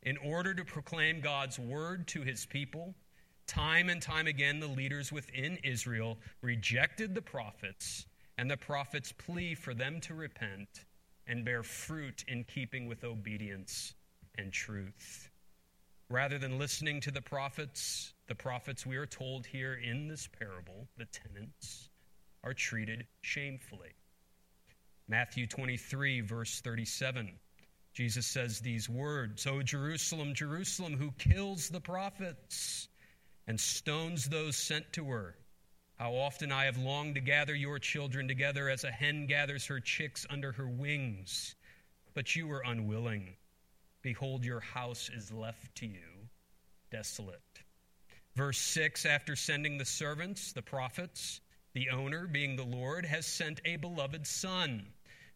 in 0.04 0.16
order 0.18 0.54
to 0.54 0.64
proclaim 0.64 1.20
God's 1.20 1.58
word 1.58 2.06
to 2.08 2.22
his 2.22 2.46
people 2.46 2.94
Time 3.48 3.88
and 3.88 4.00
time 4.00 4.26
again, 4.26 4.60
the 4.60 4.68
leaders 4.68 5.10
within 5.10 5.58
Israel 5.64 6.18
rejected 6.42 7.14
the 7.14 7.22
prophets 7.22 8.06
and 8.36 8.50
the 8.50 8.58
prophets' 8.58 9.12
plea 9.12 9.54
for 9.54 9.72
them 9.72 10.00
to 10.02 10.14
repent 10.14 10.84
and 11.26 11.46
bear 11.46 11.62
fruit 11.62 12.24
in 12.28 12.44
keeping 12.44 12.86
with 12.86 13.04
obedience 13.04 13.94
and 14.36 14.52
truth. 14.52 15.30
Rather 16.10 16.38
than 16.38 16.58
listening 16.58 17.00
to 17.00 17.10
the 17.10 17.22
prophets, 17.22 18.12
the 18.28 18.34
prophets 18.34 18.84
we 18.84 18.96
are 18.96 19.06
told 19.06 19.46
here 19.46 19.74
in 19.74 20.08
this 20.08 20.28
parable, 20.38 20.86
the 20.98 21.06
tenants, 21.06 21.88
are 22.44 22.54
treated 22.54 23.06
shamefully. 23.22 23.92
Matthew 25.08 25.46
23, 25.46 26.20
verse 26.20 26.60
37. 26.60 27.30
Jesus 27.94 28.26
says 28.26 28.60
these 28.60 28.88
words 28.90 29.46
O 29.46 29.62
Jerusalem, 29.62 30.34
Jerusalem, 30.34 30.94
who 30.98 31.12
kills 31.12 31.70
the 31.70 31.80
prophets 31.80 32.88
and 33.48 33.58
stones 33.58 34.28
those 34.28 34.56
sent 34.56 34.92
to 34.92 35.06
her. 35.06 35.34
How 35.96 36.14
often 36.14 36.52
I 36.52 36.66
have 36.66 36.76
longed 36.76 37.16
to 37.16 37.20
gather 37.20 37.54
your 37.54 37.78
children 37.78 38.28
together 38.28 38.68
as 38.68 38.84
a 38.84 38.90
hen 38.90 39.26
gathers 39.26 39.66
her 39.66 39.80
chicks 39.80 40.26
under 40.30 40.52
her 40.52 40.68
wings, 40.68 41.56
but 42.14 42.36
you 42.36 42.46
were 42.46 42.62
unwilling. 42.64 43.34
Behold, 44.02 44.44
your 44.44 44.60
house 44.60 45.10
is 45.12 45.32
left 45.32 45.74
to 45.76 45.86
you 45.86 46.28
desolate. 46.90 47.40
Verse 48.36 48.58
6 48.58 49.06
After 49.06 49.34
sending 49.34 49.78
the 49.78 49.84
servants, 49.84 50.52
the 50.52 50.62
prophets, 50.62 51.40
the 51.72 51.88
owner, 51.90 52.26
being 52.26 52.54
the 52.54 52.64
Lord, 52.64 53.06
has 53.06 53.26
sent 53.26 53.60
a 53.64 53.76
beloved 53.76 54.26
son, 54.26 54.86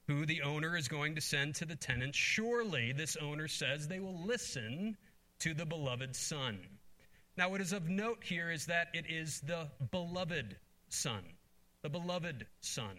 who 0.06 0.26
the 0.26 0.42
owner 0.42 0.76
is 0.76 0.86
going 0.86 1.14
to 1.14 1.20
send 1.20 1.54
to 1.56 1.64
the 1.64 1.76
tenants. 1.76 2.18
Surely, 2.18 2.92
this 2.92 3.16
owner 3.16 3.48
says, 3.48 3.88
they 3.88 4.00
will 4.00 4.22
listen 4.24 4.96
to 5.40 5.54
the 5.54 5.66
beloved 5.66 6.14
son. 6.14 6.58
Now, 7.36 7.48
what 7.48 7.62
is 7.62 7.72
of 7.72 7.88
note 7.88 8.22
here 8.22 8.50
is 8.50 8.66
that 8.66 8.88
it 8.92 9.06
is 9.08 9.40
the 9.40 9.68
beloved 9.90 10.56
son. 10.90 11.24
The 11.82 11.88
beloved 11.88 12.46
son. 12.60 12.98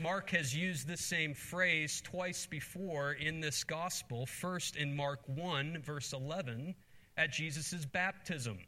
Mark 0.00 0.30
has 0.30 0.54
used 0.54 0.88
this 0.88 1.00
same 1.00 1.32
phrase 1.32 2.00
twice 2.04 2.44
before 2.44 3.12
in 3.12 3.40
this 3.40 3.62
gospel. 3.62 4.26
First 4.26 4.74
in 4.74 4.96
Mark 4.96 5.20
1, 5.26 5.80
verse 5.82 6.12
11, 6.12 6.74
at 7.16 7.32
Jesus' 7.32 7.84
baptism, 7.84 8.58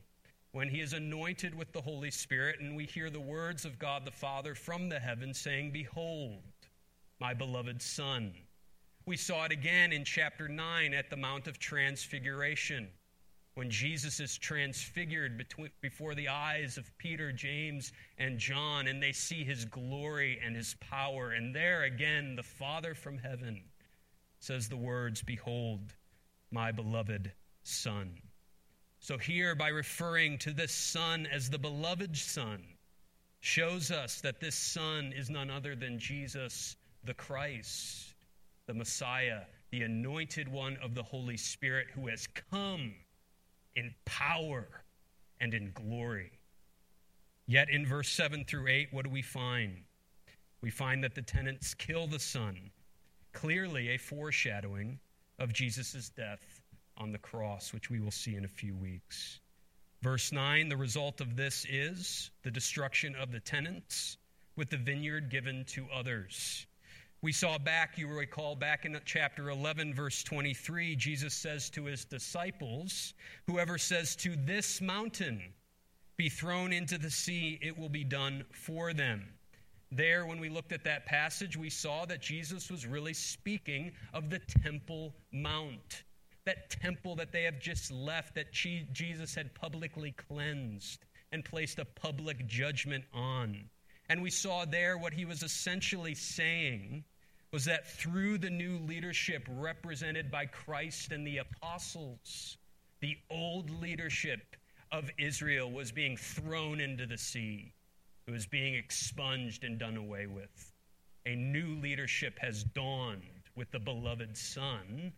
when 0.52 0.68
he 0.68 0.80
is 0.80 0.92
anointed 0.92 1.56
with 1.56 1.72
the 1.72 1.80
Holy 1.80 2.10
Spirit, 2.12 2.60
and 2.60 2.76
we 2.76 2.84
hear 2.84 3.10
the 3.10 3.18
words 3.20 3.64
of 3.64 3.80
God 3.80 4.04
the 4.04 4.12
Father 4.12 4.54
from 4.54 4.88
the 4.88 5.00
heavens 5.00 5.40
saying, 5.40 5.72
Behold, 5.72 6.42
my 7.18 7.34
beloved 7.34 7.82
Son. 7.82 8.32
We 9.06 9.16
saw 9.16 9.44
it 9.44 9.52
again 9.52 9.92
in 9.92 10.04
chapter 10.04 10.46
9 10.46 10.94
at 10.94 11.10
the 11.10 11.16
Mount 11.16 11.48
of 11.48 11.58
Transfiguration 11.58 12.88
when 13.54 13.70
Jesus 13.70 14.18
is 14.18 14.36
transfigured 14.36 15.38
between, 15.38 15.70
before 15.80 16.14
the 16.14 16.28
eyes 16.28 16.76
of 16.76 16.90
Peter, 16.98 17.30
James, 17.30 17.92
and 18.18 18.38
John, 18.38 18.88
and 18.88 19.02
they 19.02 19.12
see 19.12 19.44
his 19.44 19.64
glory 19.64 20.40
and 20.44 20.56
his 20.56 20.74
power. 20.80 21.32
And 21.32 21.54
there 21.54 21.84
again, 21.84 22.34
the 22.34 22.42
Father 22.42 22.94
from 22.94 23.16
heaven 23.16 23.62
says 24.40 24.68
the 24.68 24.76
words, 24.76 25.22
Behold, 25.22 25.94
my 26.50 26.72
beloved 26.72 27.32
Son. 27.62 28.18
So, 28.98 29.18
here, 29.18 29.54
by 29.54 29.68
referring 29.68 30.38
to 30.38 30.52
this 30.52 30.72
Son 30.72 31.26
as 31.30 31.48
the 31.48 31.58
beloved 31.58 32.16
Son, 32.16 32.62
shows 33.40 33.90
us 33.90 34.20
that 34.22 34.40
this 34.40 34.56
Son 34.56 35.12
is 35.14 35.30
none 35.30 35.50
other 35.50 35.76
than 35.76 35.98
Jesus 35.98 36.76
the 37.04 37.14
Christ, 37.14 38.14
the 38.66 38.74
Messiah, 38.74 39.42
the 39.70 39.82
anointed 39.82 40.48
one 40.48 40.76
of 40.82 40.94
the 40.94 41.02
Holy 41.02 41.36
Spirit 41.36 41.88
who 41.94 42.08
has 42.08 42.26
come 42.50 42.94
in 43.76 43.94
power 44.04 44.66
and 45.40 45.54
in 45.54 45.72
glory. 45.72 46.32
Yet 47.46 47.68
in 47.70 47.86
verse 47.86 48.08
7 48.08 48.44
through 48.44 48.68
8, 48.68 48.88
what 48.92 49.04
do 49.04 49.10
we 49.10 49.22
find? 49.22 49.82
We 50.62 50.70
find 50.70 51.04
that 51.04 51.14
the 51.14 51.22
tenants 51.22 51.74
kill 51.74 52.06
the 52.06 52.18
son, 52.18 52.70
clearly 53.32 53.90
a 53.90 53.98
foreshadowing 53.98 54.98
of 55.38 55.52
Jesus' 55.52 56.08
death 56.08 56.62
on 56.96 57.12
the 57.12 57.18
cross, 57.18 57.72
which 57.72 57.90
we 57.90 58.00
will 58.00 58.10
see 58.10 58.36
in 58.36 58.44
a 58.44 58.48
few 58.48 58.74
weeks. 58.74 59.40
Verse 60.00 60.32
9, 60.32 60.68
the 60.68 60.76
result 60.76 61.20
of 61.20 61.36
this 61.36 61.66
is 61.68 62.30
the 62.42 62.50
destruction 62.50 63.14
of 63.16 63.32
the 63.32 63.40
tenants, 63.40 64.18
with 64.56 64.70
the 64.70 64.76
vineyard 64.76 65.30
given 65.30 65.64
to 65.66 65.86
others. 65.92 66.66
We 67.24 67.32
saw 67.32 67.56
back, 67.56 67.96
you 67.96 68.06
recall 68.06 68.54
back 68.54 68.84
in 68.84 69.00
chapter 69.06 69.48
11, 69.48 69.94
verse 69.94 70.22
23, 70.24 70.94
Jesus 70.94 71.32
says 71.32 71.70
to 71.70 71.86
his 71.86 72.04
disciples, 72.04 73.14
Whoever 73.46 73.78
says 73.78 74.14
to 74.16 74.36
this 74.36 74.82
mountain, 74.82 75.40
be 76.18 76.28
thrown 76.28 76.70
into 76.70 76.98
the 76.98 77.10
sea, 77.10 77.58
it 77.62 77.78
will 77.78 77.88
be 77.88 78.04
done 78.04 78.44
for 78.52 78.92
them. 78.92 79.26
There, 79.90 80.26
when 80.26 80.38
we 80.38 80.50
looked 80.50 80.72
at 80.72 80.84
that 80.84 81.06
passage, 81.06 81.56
we 81.56 81.70
saw 81.70 82.04
that 82.04 82.20
Jesus 82.20 82.70
was 82.70 82.86
really 82.86 83.14
speaking 83.14 83.92
of 84.12 84.28
the 84.28 84.40
Temple 84.62 85.14
Mount. 85.32 86.02
That 86.44 86.68
temple 86.68 87.16
that 87.16 87.32
they 87.32 87.44
have 87.44 87.58
just 87.58 87.90
left, 87.90 88.34
that 88.34 88.52
Jesus 88.52 89.34
had 89.34 89.54
publicly 89.54 90.12
cleansed 90.12 91.06
and 91.32 91.42
placed 91.42 91.78
a 91.78 91.86
public 91.86 92.46
judgment 92.46 93.04
on. 93.14 93.70
And 94.10 94.20
we 94.20 94.28
saw 94.28 94.66
there 94.66 94.98
what 94.98 95.14
he 95.14 95.24
was 95.24 95.42
essentially 95.42 96.14
saying 96.14 97.02
was 97.54 97.64
that 97.66 97.86
through 97.86 98.36
the 98.36 98.50
new 98.50 98.78
leadership 98.78 99.46
represented 99.48 100.28
by 100.28 100.44
Christ 100.44 101.12
and 101.12 101.24
the 101.24 101.38
apostles, 101.38 102.56
the 103.00 103.16
old 103.30 103.70
leadership 103.80 104.56
of 104.90 105.08
Israel 105.18 105.70
was 105.70 105.92
being 105.92 106.16
thrown 106.16 106.80
into 106.80 107.06
the 107.06 107.16
sea. 107.16 107.72
It 108.26 108.32
was 108.32 108.44
being 108.44 108.74
expunged 108.74 109.62
and 109.62 109.78
done 109.78 109.96
away 109.96 110.26
with. 110.26 110.72
A 111.26 111.36
new 111.36 111.76
leadership 111.76 112.36
has 112.40 112.64
dawned 112.64 113.22
with 113.54 113.70
the 113.70 113.78
beloved 113.78 114.36
Son, 114.36 115.12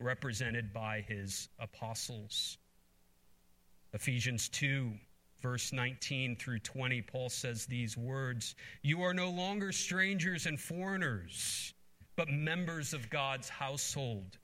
represented 0.00 0.72
by 0.72 1.04
his 1.06 1.50
apostles. 1.60 2.58
Ephesians 3.92 4.48
2 4.48 4.90
verse 5.40 5.72
19 5.72 6.36
through 6.36 6.60
20, 6.60 7.02
Paul 7.02 7.28
says 7.28 7.66
these 7.66 7.96
words 7.96 8.54
You 8.82 9.02
are 9.02 9.14
no 9.14 9.30
longer 9.30 9.72
strangers 9.72 10.46
and 10.46 10.60
foreigners, 10.60 11.74
but 12.16 12.28
members 12.28 12.92
of 12.92 13.10
God's 13.10 13.48
household, 13.48 14.38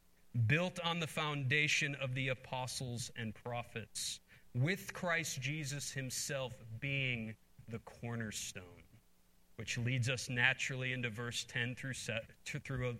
built 0.46 0.78
on 0.84 1.00
the 1.00 1.06
foundation 1.06 1.94
of 1.96 2.14
the 2.14 2.28
apostles 2.28 3.10
and 3.16 3.34
prophets, 3.34 4.20
with 4.54 4.92
Christ 4.92 5.40
Jesus 5.40 5.90
himself 5.90 6.52
being 6.80 7.34
the 7.68 7.78
cornerstone. 7.80 8.62
Which 9.56 9.78
leads 9.78 10.10
us 10.10 10.28
naturally 10.28 10.92
into 10.92 11.08
verse 11.08 11.46
10 11.48 11.74
through, 11.76 11.94
through 12.60 12.90
uh, 12.90 12.92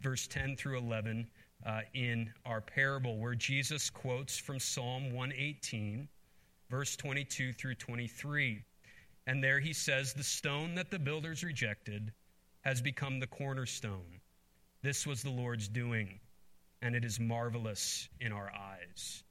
verse 0.00 0.26
10 0.26 0.56
through 0.56 0.78
11 0.78 1.28
uh, 1.66 1.80
in 1.92 2.32
our 2.46 2.60
parable, 2.60 3.18
where 3.18 3.34
Jesus 3.34 3.90
quotes 3.90 4.38
from 4.38 4.58
Psalm 4.58 5.12
118 5.12 6.08
verse 6.74 6.96
22 6.96 7.52
through 7.52 7.76
23. 7.76 8.64
And 9.28 9.44
there 9.44 9.60
he 9.60 9.72
says, 9.72 10.12
The 10.12 10.24
stone 10.24 10.74
that 10.74 10.90
the 10.90 10.98
builders 10.98 11.44
rejected 11.44 12.12
has 12.62 12.82
become 12.82 13.20
the 13.20 13.28
cornerstone. 13.28 14.20
This 14.82 15.06
was 15.06 15.22
the 15.22 15.30
Lord's 15.30 15.68
doing, 15.68 16.18
and 16.82 16.96
it 16.96 17.04
is 17.04 17.20
marvelous 17.20 18.08
in 18.20 18.32
our 18.32 18.50
eyes. 18.52 19.22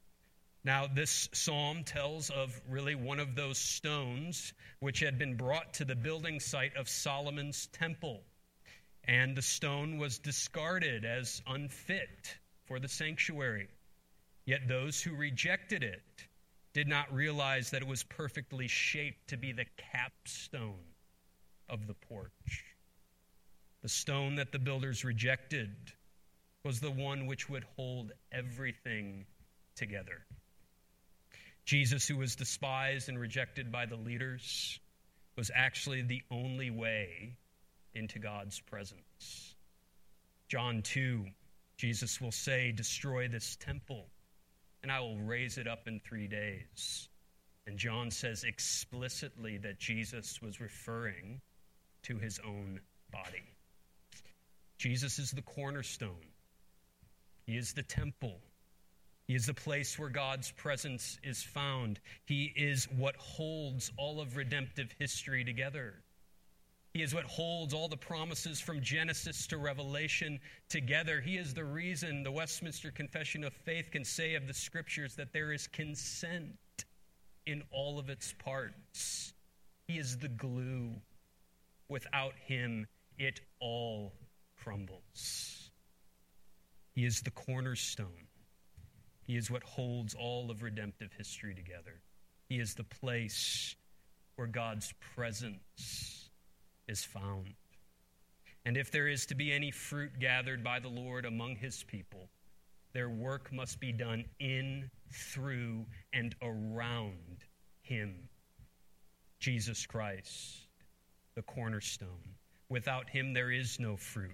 Now, 0.64 0.86
this 0.86 1.28
psalm 1.34 1.84
tells 1.84 2.30
of 2.30 2.58
really 2.66 2.94
one 2.94 3.20
of 3.20 3.34
those 3.34 3.58
stones 3.58 4.54
which 4.80 5.00
had 5.00 5.18
been 5.18 5.36
brought 5.36 5.74
to 5.74 5.84
the 5.84 5.94
building 5.94 6.40
site 6.40 6.74
of 6.76 6.88
Solomon's 6.88 7.66
temple. 7.66 8.22
And 9.06 9.36
the 9.36 9.42
stone 9.42 9.98
was 9.98 10.18
discarded 10.18 11.04
as 11.04 11.42
unfit 11.46 12.38
for 12.64 12.80
the 12.80 12.88
sanctuary. 12.88 13.68
Yet 14.46 14.66
those 14.66 15.02
who 15.02 15.14
rejected 15.14 15.82
it 15.82 16.26
did 16.74 16.88
not 16.88 17.12
realize 17.14 17.70
that 17.70 17.82
it 17.82 17.88
was 17.88 18.02
perfectly 18.02 18.66
shaped 18.66 19.28
to 19.28 19.36
be 19.36 19.52
the 19.52 19.64
capstone 19.92 20.74
of 21.70 21.86
the 21.86 21.94
porch. 21.94 22.64
The 23.82 23.88
stone 23.88 24.34
that 24.34 24.50
the 24.50 24.58
builders 24.58 25.04
rejected 25.04 25.70
was 26.64 26.80
the 26.80 26.90
one 26.90 27.26
which 27.26 27.48
would 27.48 27.64
hold 27.76 28.12
everything 28.32 29.24
together. 29.76 30.24
Jesus, 31.64 32.08
who 32.08 32.16
was 32.16 32.34
despised 32.34 33.08
and 33.08 33.18
rejected 33.18 33.70
by 33.70 33.86
the 33.86 33.96
leaders, 33.96 34.78
was 35.36 35.50
actually 35.54 36.02
the 36.02 36.22
only 36.30 36.70
way 36.70 37.36
into 37.94 38.18
God's 38.18 38.58
presence. 38.60 39.54
John 40.48 40.82
2, 40.82 41.24
Jesus 41.76 42.20
will 42.20 42.32
say, 42.32 42.72
Destroy 42.72 43.28
this 43.28 43.56
temple 43.56 44.06
and 44.84 44.92
I 44.92 45.00
will 45.00 45.16
raise 45.16 45.56
it 45.56 45.66
up 45.66 45.88
in 45.88 45.98
three 45.98 46.28
days. 46.28 47.08
And 47.66 47.78
John 47.78 48.10
says 48.10 48.44
explicitly 48.44 49.56
that 49.56 49.80
Jesus 49.80 50.42
was 50.42 50.60
referring 50.60 51.40
to 52.02 52.18
his 52.18 52.38
own 52.46 52.78
body. 53.10 53.42
Jesus 54.76 55.18
is 55.18 55.30
the 55.30 55.40
cornerstone, 55.40 56.26
he 57.46 57.56
is 57.56 57.72
the 57.72 57.82
temple. 57.82 58.38
He 59.26 59.34
is 59.34 59.46
the 59.46 59.54
place 59.54 59.98
where 59.98 60.10
God's 60.10 60.50
presence 60.50 61.18
is 61.24 61.42
found. 61.42 61.98
He 62.26 62.52
is 62.54 62.86
what 62.98 63.16
holds 63.16 63.90
all 63.96 64.20
of 64.20 64.36
redemptive 64.36 64.94
history 64.98 65.44
together. 65.44 65.94
He 66.94 67.02
is 67.02 67.12
what 67.12 67.24
holds 67.24 67.74
all 67.74 67.88
the 67.88 67.96
promises 67.96 68.60
from 68.60 68.80
Genesis 68.80 69.48
to 69.48 69.58
Revelation 69.58 70.38
together. 70.68 71.20
He 71.20 71.36
is 71.36 71.52
the 71.52 71.64
reason 71.64 72.22
the 72.22 72.30
Westminster 72.30 72.92
Confession 72.92 73.42
of 73.42 73.52
Faith 73.52 73.90
can 73.90 74.04
say 74.04 74.36
of 74.36 74.46
the 74.46 74.54
Scriptures 74.54 75.16
that 75.16 75.32
there 75.32 75.52
is 75.52 75.66
consent 75.66 76.54
in 77.46 77.64
all 77.72 77.98
of 77.98 78.10
its 78.10 78.32
parts. 78.44 79.34
He 79.88 79.98
is 79.98 80.18
the 80.18 80.28
glue. 80.28 80.92
Without 81.88 82.34
him, 82.46 82.86
it 83.18 83.40
all 83.58 84.12
crumbles. 84.62 85.70
He 86.94 87.04
is 87.04 87.22
the 87.22 87.32
cornerstone. 87.32 88.28
He 89.26 89.36
is 89.36 89.50
what 89.50 89.64
holds 89.64 90.14
all 90.14 90.48
of 90.48 90.62
redemptive 90.62 91.10
history 91.18 91.56
together. 91.56 92.00
He 92.48 92.60
is 92.60 92.74
the 92.74 92.84
place 92.84 93.74
where 94.36 94.46
God's 94.46 94.94
presence 95.16 96.23
is 96.88 97.04
found. 97.04 97.54
And 98.64 98.76
if 98.76 98.90
there 98.90 99.08
is 99.08 99.26
to 99.26 99.34
be 99.34 99.52
any 99.52 99.70
fruit 99.70 100.18
gathered 100.18 100.64
by 100.64 100.80
the 100.80 100.88
Lord 100.88 101.24
among 101.26 101.56
his 101.56 101.82
people, 101.84 102.28
their 102.92 103.10
work 103.10 103.52
must 103.52 103.80
be 103.80 103.92
done 103.92 104.24
in, 104.38 104.90
through, 105.12 105.84
and 106.12 106.34
around 106.40 107.44
him, 107.82 108.28
Jesus 109.40 109.84
Christ, 109.84 110.66
the 111.34 111.42
cornerstone. 111.42 112.34
Without 112.68 113.10
him, 113.10 113.34
there 113.34 113.50
is 113.50 113.78
no 113.78 113.96
fruit. 113.96 114.30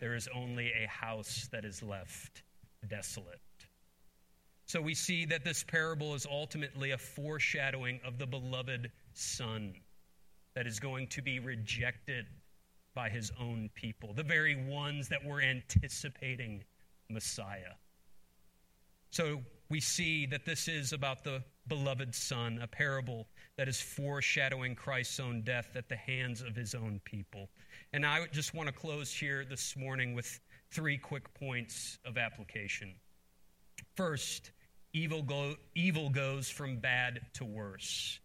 There 0.00 0.14
is 0.14 0.28
only 0.34 0.72
a 0.72 0.88
house 0.88 1.48
that 1.52 1.64
is 1.64 1.82
left 1.82 2.42
desolate. 2.88 3.40
So 4.66 4.80
we 4.80 4.94
see 4.94 5.24
that 5.26 5.44
this 5.44 5.62
parable 5.62 6.14
is 6.14 6.26
ultimately 6.26 6.90
a 6.90 6.98
foreshadowing 6.98 8.00
of 8.04 8.18
the 8.18 8.26
beloved 8.26 8.90
Son 9.12 9.74
that 10.54 10.66
is 10.66 10.78
going 10.78 11.06
to 11.08 11.22
be 11.22 11.38
rejected 11.38 12.26
by 12.94 13.08
his 13.08 13.32
own 13.40 13.68
people, 13.74 14.12
the 14.12 14.22
very 14.22 14.54
ones 14.54 15.08
that 15.08 15.24
were 15.24 15.40
anticipating 15.40 16.62
Messiah. 17.10 17.74
So 19.10 19.42
we 19.68 19.80
see 19.80 20.26
that 20.26 20.44
this 20.44 20.68
is 20.68 20.92
about 20.92 21.24
the 21.24 21.42
beloved 21.68 22.14
Son, 22.14 22.58
a 22.62 22.66
parable 22.66 23.26
that 23.56 23.68
is 23.68 23.80
foreshadowing 23.80 24.74
Christ's 24.74 25.20
own 25.20 25.42
death 25.42 25.70
at 25.76 25.88
the 25.88 25.96
hands 25.96 26.42
of 26.42 26.54
his 26.54 26.74
own 26.74 27.00
people. 27.04 27.48
And 27.92 28.04
I 28.04 28.26
just 28.32 28.54
want 28.54 28.68
to 28.68 28.72
close 28.72 29.12
here 29.12 29.44
this 29.44 29.76
morning 29.76 30.14
with 30.14 30.40
three 30.70 30.98
quick 30.98 31.32
points 31.34 31.98
of 32.04 32.18
application. 32.18 32.94
First, 33.96 34.50
evil, 34.92 35.22
go, 35.22 35.54
evil 35.74 36.10
goes 36.10 36.50
from 36.50 36.78
bad 36.78 37.20
to 37.34 37.44
worse. 37.44 38.18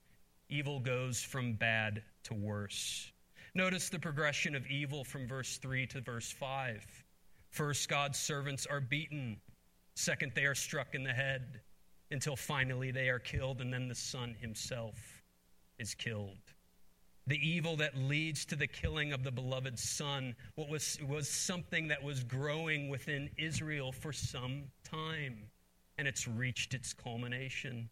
Evil 0.50 0.80
goes 0.80 1.22
from 1.22 1.54
bad 1.54 2.02
to 2.24 2.34
worse. 2.34 3.12
Notice 3.54 3.90
the 3.90 4.00
progression 4.00 4.56
of 4.56 4.66
evil 4.68 5.04
from 5.04 5.28
verse 5.28 5.58
3 5.58 5.86
to 5.88 6.02
verse 6.02 6.32
5. 6.32 6.86
First, 7.52 7.88
God's 7.88 8.18
servants 8.18 8.66
are 8.66 8.82
beaten. 8.82 9.38
Second, 9.96 10.32
they 10.36 10.46
are 10.46 10.56
struck 10.56 10.96
in 10.96 11.04
the 11.04 11.14
head 11.14 11.62
until 12.12 12.36
finally 12.36 12.92
they 12.92 13.10
are 13.10 13.20
killed, 13.20 13.62
and 13.62 13.72
then 13.72 13.88
the 13.88 13.96
Son 13.96 14.36
himself 14.40 15.24
is 15.78 15.94
killed. 15.94 16.40
The 17.28 17.38
evil 17.48 17.76
that 17.78 17.96
leads 17.96 18.44
to 18.46 18.56
the 18.56 18.66
killing 18.66 19.14
of 19.14 19.24
the 19.24 19.32
beloved 19.32 19.78
Son 19.78 20.36
what 20.56 20.68
was, 20.68 20.98
was 21.08 21.30
something 21.30 21.88
that 21.90 22.04
was 22.04 22.24
growing 22.24 22.90
within 22.90 23.30
Israel 23.38 23.92
for 23.92 24.12
some 24.12 24.64
time, 24.84 25.44
and 26.00 26.08
it's 26.08 26.28
reached 26.28 26.74
its 26.74 26.92
culmination. 26.92 27.88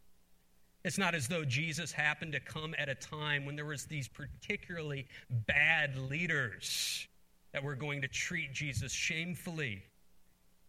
It's 0.87 0.97
not 0.97 1.15
as 1.15 1.27
though 1.27 1.43
Jesus 1.43 1.91
happened 1.91 2.31
to 2.31 2.39
come 2.39 2.73
at 2.77 2.87
a 2.87 2.95
time 2.95 3.45
when 3.45 3.57
there 3.57 3.65
was 3.65 3.83
these 3.83 4.07
particularly 4.07 5.05
bad 5.29 5.97
leaders 5.97 7.05
that 7.51 7.61
were 7.61 7.75
going 7.75 8.03
to 8.03 8.07
treat 8.07 8.53
Jesus 8.53 8.93
shamefully. 8.93 9.83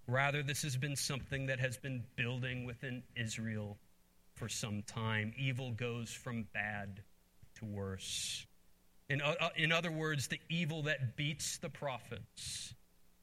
Rather, 0.09 0.43
this 0.43 0.63
has 0.63 0.77
been 0.77 0.97
something 0.97 1.47
that 1.47 1.61
has 1.61 1.77
been 1.77 2.03
building 2.17 2.65
within 2.65 3.05
Israel 3.15 3.79
for 4.35 4.49
some 4.49 4.83
time. 4.83 5.33
Evil 5.39 5.71
goes 5.71 6.11
from 6.11 6.49
bad 6.53 7.01
to 7.61 7.65
worse. 7.65 8.45
In, 9.09 9.23
uh, 9.23 9.51
in 9.55 9.71
other 9.71 9.93
words, 9.93 10.27
the 10.27 10.41
evil 10.51 10.83
that 10.83 11.17
beats 11.17 11.59
the 11.59 11.71
prophets, 11.71 12.75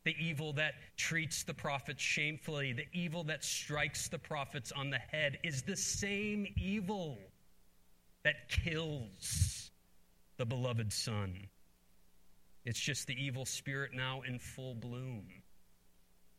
the 0.05 0.15
evil 0.19 0.53
that 0.53 0.75
treats 0.97 1.43
the 1.43 1.53
prophets 1.53 2.01
shamefully, 2.01 2.71
the 2.71 2.85
evil 2.93 3.23
that 3.25 3.43
strikes 3.43 4.07
the 4.07 4.19
prophets 4.19 4.71
on 4.71 4.91
the 4.91 4.99
head 4.99 5.39
is 5.43 5.63
the 5.63 5.75
same 5.75 6.47
evil 6.55 7.17
that 8.23 8.47
kills 8.47 9.71
the 10.37 10.45
beloved 10.45 10.93
Son. 10.93 11.35
It's 12.65 12.79
just 12.79 13.07
the 13.07 13.15
evil 13.15 13.45
spirit 13.45 13.91
now 13.93 14.21
in 14.27 14.37
full 14.37 14.75
bloom. 14.75 15.25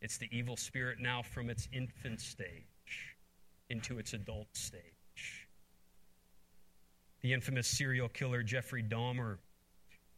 It's 0.01 0.17
the 0.17 0.29
evil 0.31 0.57
spirit 0.57 0.99
now 1.01 1.23
from 1.23 1.51
its 1.51 1.69
infant 1.73 2.21
stage 2.21 3.17
into 3.69 3.99
its 3.99 4.13
adult 4.13 4.49
stage. 4.53 5.49
The 7.23 7.33
infamous 7.33 7.67
serial 7.67 8.09
killer 8.09 8.45
Jeffrey 8.45 8.85
Dahmer, 8.85 9.39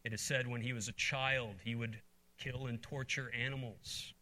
it 0.05 0.13
is 0.13 0.21
said 0.21 0.47
when 0.47 0.61
he 0.61 0.75
was 0.75 0.89
a 0.89 0.93
child, 0.93 1.55
he 1.65 1.75
would 1.75 1.99
kill 2.39 2.67
and 2.67 2.81
torture 2.83 3.31
animals. 3.39 4.13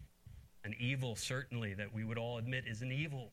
An 0.65 0.75
evil, 0.81 1.15
certainly, 1.15 1.75
that 1.75 1.93
we 1.93 2.05
would 2.05 2.19
all 2.19 2.39
admit 2.39 2.65
is 2.67 2.83
an 2.83 2.91
evil. 2.91 3.31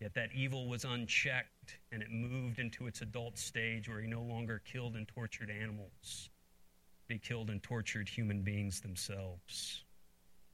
Yet 0.00 0.14
that 0.14 0.30
evil 0.34 0.66
was 0.66 0.84
unchecked 0.84 1.78
and 1.92 2.02
it 2.02 2.10
moved 2.10 2.58
into 2.58 2.88
its 2.88 3.02
adult 3.02 3.38
stage 3.38 3.88
where 3.88 4.00
he 4.00 4.08
no 4.08 4.22
longer 4.22 4.60
killed 4.64 4.96
and 4.96 5.06
tortured 5.06 5.48
animals. 5.48 6.30
He 7.08 7.18
killed 7.18 7.50
and 7.50 7.62
tortured 7.62 8.08
human 8.08 8.42
beings 8.42 8.80
themselves. 8.80 9.84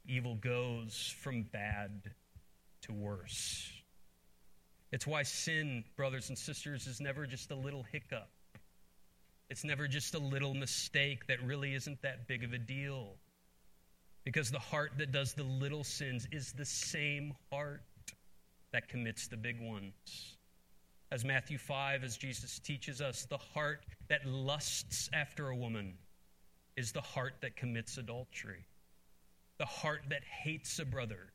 Evil 0.06 0.34
goes 0.34 1.14
from 1.18 1.44
bad 1.44 2.10
to 2.82 2.92
worse. 2.92 3.72
It's 4.92 5.06
why 5.06 5.22
sin, 5.22 5.84
brothers 5.96 6.28
and 6.28 6.36
sisters, 6.36 6.86
is 6.86 7.00
never 7.00 7.26
just 7.26 7.50
a 7.50 7.54
little 7.54 7.84
hiccup. 7.84 8.28
It's 9.50 9.64
never 9.64 9.88
just 9.88 10.14
a 10.14 10.18
little 10.18 10.52
mistake 10.52 11.26
that 11.26 11.42
really 11.42 11.74
isn't 11.74 12.02
that 12.02 12.26
big 12.26 12.44
of 12.44 12.52
a 12.52 12.58
deal. 12.58 13.16
Because 14.24 14.50
the 14.50 14.58
heart 14.58 14.92
that 14.98 15.12
does 15.12 15.32
the 15.34 15.44
little 15.44 15.84
sins 15.84 16.26
is 16.32 16.52
the 16.52 16.64
same 16.64 17.34
heart 17.50 17.82
that 18.72 18.88
commits 18.88 19.28
the 19.28 19.36
big 19.36 19.60
ones. 19.60 20.36
As 21.10 21.24
Matthew 21.24 21.56
5, 21.56 22.04
as 22.04 22.16
Jesus 22.16 22.58
teaches 22.58 23.00
us, 23.00 23.24
the 23.24 23.38
heart 23.38 23.86
that 24.08 24.26
lusts 24.26 25.08
after 25.12 25.48
a 25.48 25.56
woman 25.56 25.94
is 26.76 26.92
the 26.92 27.00
heart 27.00 27.36
that 27.40 27.56
commits 27.56 27.96
adultery. 27.96 28.66
The 29.58 29.64
heart 29.64 30.02
that 30.10 30.22
hates 30.22 30.78
a 30.78 30.84
brother 30.84 31.32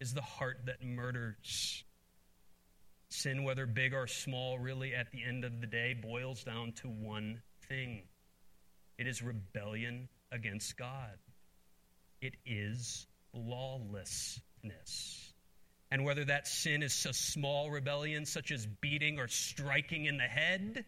is 0.00 0.12
the 0.12 0.20
heart 0.20 0.58
that 0.66 0.84
murders. 0.84 1.84
Sin, 3.08 3.44
whether 3.44 3.66
big 3.66 3.94
or 3.94 4.08
small, 4.08 4.58
really 4.58 4.94
at 4.94 5.12
the 5.12 5.22
end 5.22 5.44
of 5.44 5.60
the 5.60 5.66
day 5.68 5.94
boils 5.94 6.42
down 6.42 6.72
to 6.72 6.88
one 6.88 7.40
thing 7.68 8.02
it 8.98 9.06
is 9.06 9.22
rebellion 9.22 10.08
against 10.32 10.76
God 10.76 11.18
it 12.24 12.36
is 12.46 13.06
lawlessness. 13.34 15.32
And 15.90 16.04
whether 16.04 16.24
that 16.24 16.48
sin 16.48 16.82
is 16.82 17.06
a 17.06 17.12
small 17.12 17.70
rebellion, 17.70 18.24
such 18.24 18.50
as 18.50 18.66
beating 18.80 19.18
or 19.18 19.28
striking 19.28 20.06
in 20.06 20.16
the 20.16 20.24
head, 20.24 20.84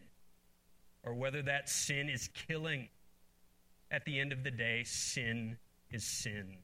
or 1.03 1.13
whether 1.13 1.41
that 1.43 1.69
sin 1.69 2.09
is 2.09 2.29
killing, 2.47 2.89
at 3.91 4.03
the 4.05 4.19
end 4.19 4.33
of 4.33 4.43
the 4.43 4.51
day, 4.51 4.83
sin 4.83 5.57
is 5.91 6.03
sin. 6.03 6.57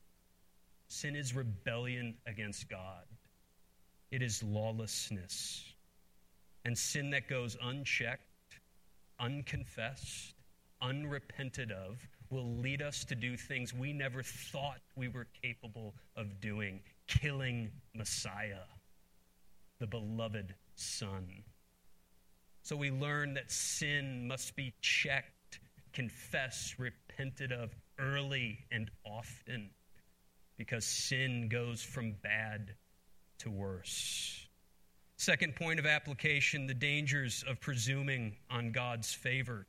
Sin 0.88 1.16
is 1.16 1.34
rebellion 1.34 2.16
against 2.28 2.70
God, 2.70 3.06
it 4.12 4.22
is 4.22 4.44
lawlessness. 4.44 5.64
And 6.66 6.78
sin 6.78 7.10
that 7.10 7.28
goes 7.28 7.58
unchecked, 7.62 8.60
unconfessed, 9.20 10.34
unrepented 10.82 11.72
of 11.72 11.98
will 12.34 12.56
lead 12.58 12.82
us 12.82 13.06
to 13.06 13.16
do 13.16 13.38
things 13.38 13.74
we 13.74 13.94
never 13.94 14.24
thought 14.24 14.80
we 14.96 15.08
were 15.08 15.28
capable 15.44 15.94
of 16.18 16.42
doing, 16.42 16.82
killing 17.08 17.70
Messiah, 17.94 18.66
the 19.80 19.86
beloved 19.86 20.56
Son. 20.76 21.44
So 22.64 22.76
we 22.76 22.90
learn 22.90 23.36
that 23.36 23.52
sin 23.52 24.28
must 24.28 24.56
be 24.56 24.74
checked, 24.82 25.60
confessed, 25.94 26.80
repented 26.80 27.52
of 27.52 27.76
early 28.00 28.60
and 28.72 28.90
often, 29.06 29.70
because 30.58 30.86
sin 30.86 31.50
goes 31.50 31.84
from 31.84 32.16
bad 32.24 32.74
to 33.40 33.52
worse. 33.52 34.48
Second 35.18 35.56
point 35.56 35.80
of 35.80 35.86
application 35.86 36.66
the 36.66 36.74
dangers 36.74 37.44
of 37.48 37.62
presuming 37.62 38.36
on 38.50 38.72
God's 38.72 39.14
favor 39.14 39.68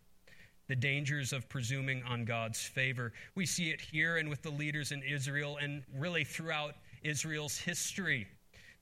the 0.68 0.76
dangers 0.76 1.32
of 1.32 1.48
presuming 1.48 2.02
on 2.04 2.24
God's 2.24 2.62
favor. 2.62 3.12
We 3.34 3.46
see 3.46 3.70
it 3.70 3.80
here 3.80 4.16
and 4.16 4.28
with 4.28 4.42
the 4.42 4.50
leaders 4.50 4.92
in 4.92 5.02
Israel 5.02 5.58
and 5.60 5.82
really 5.94 6.24
throughout 6.24 6.76
Israel's 7.02 7.56
history. 7.58 8.26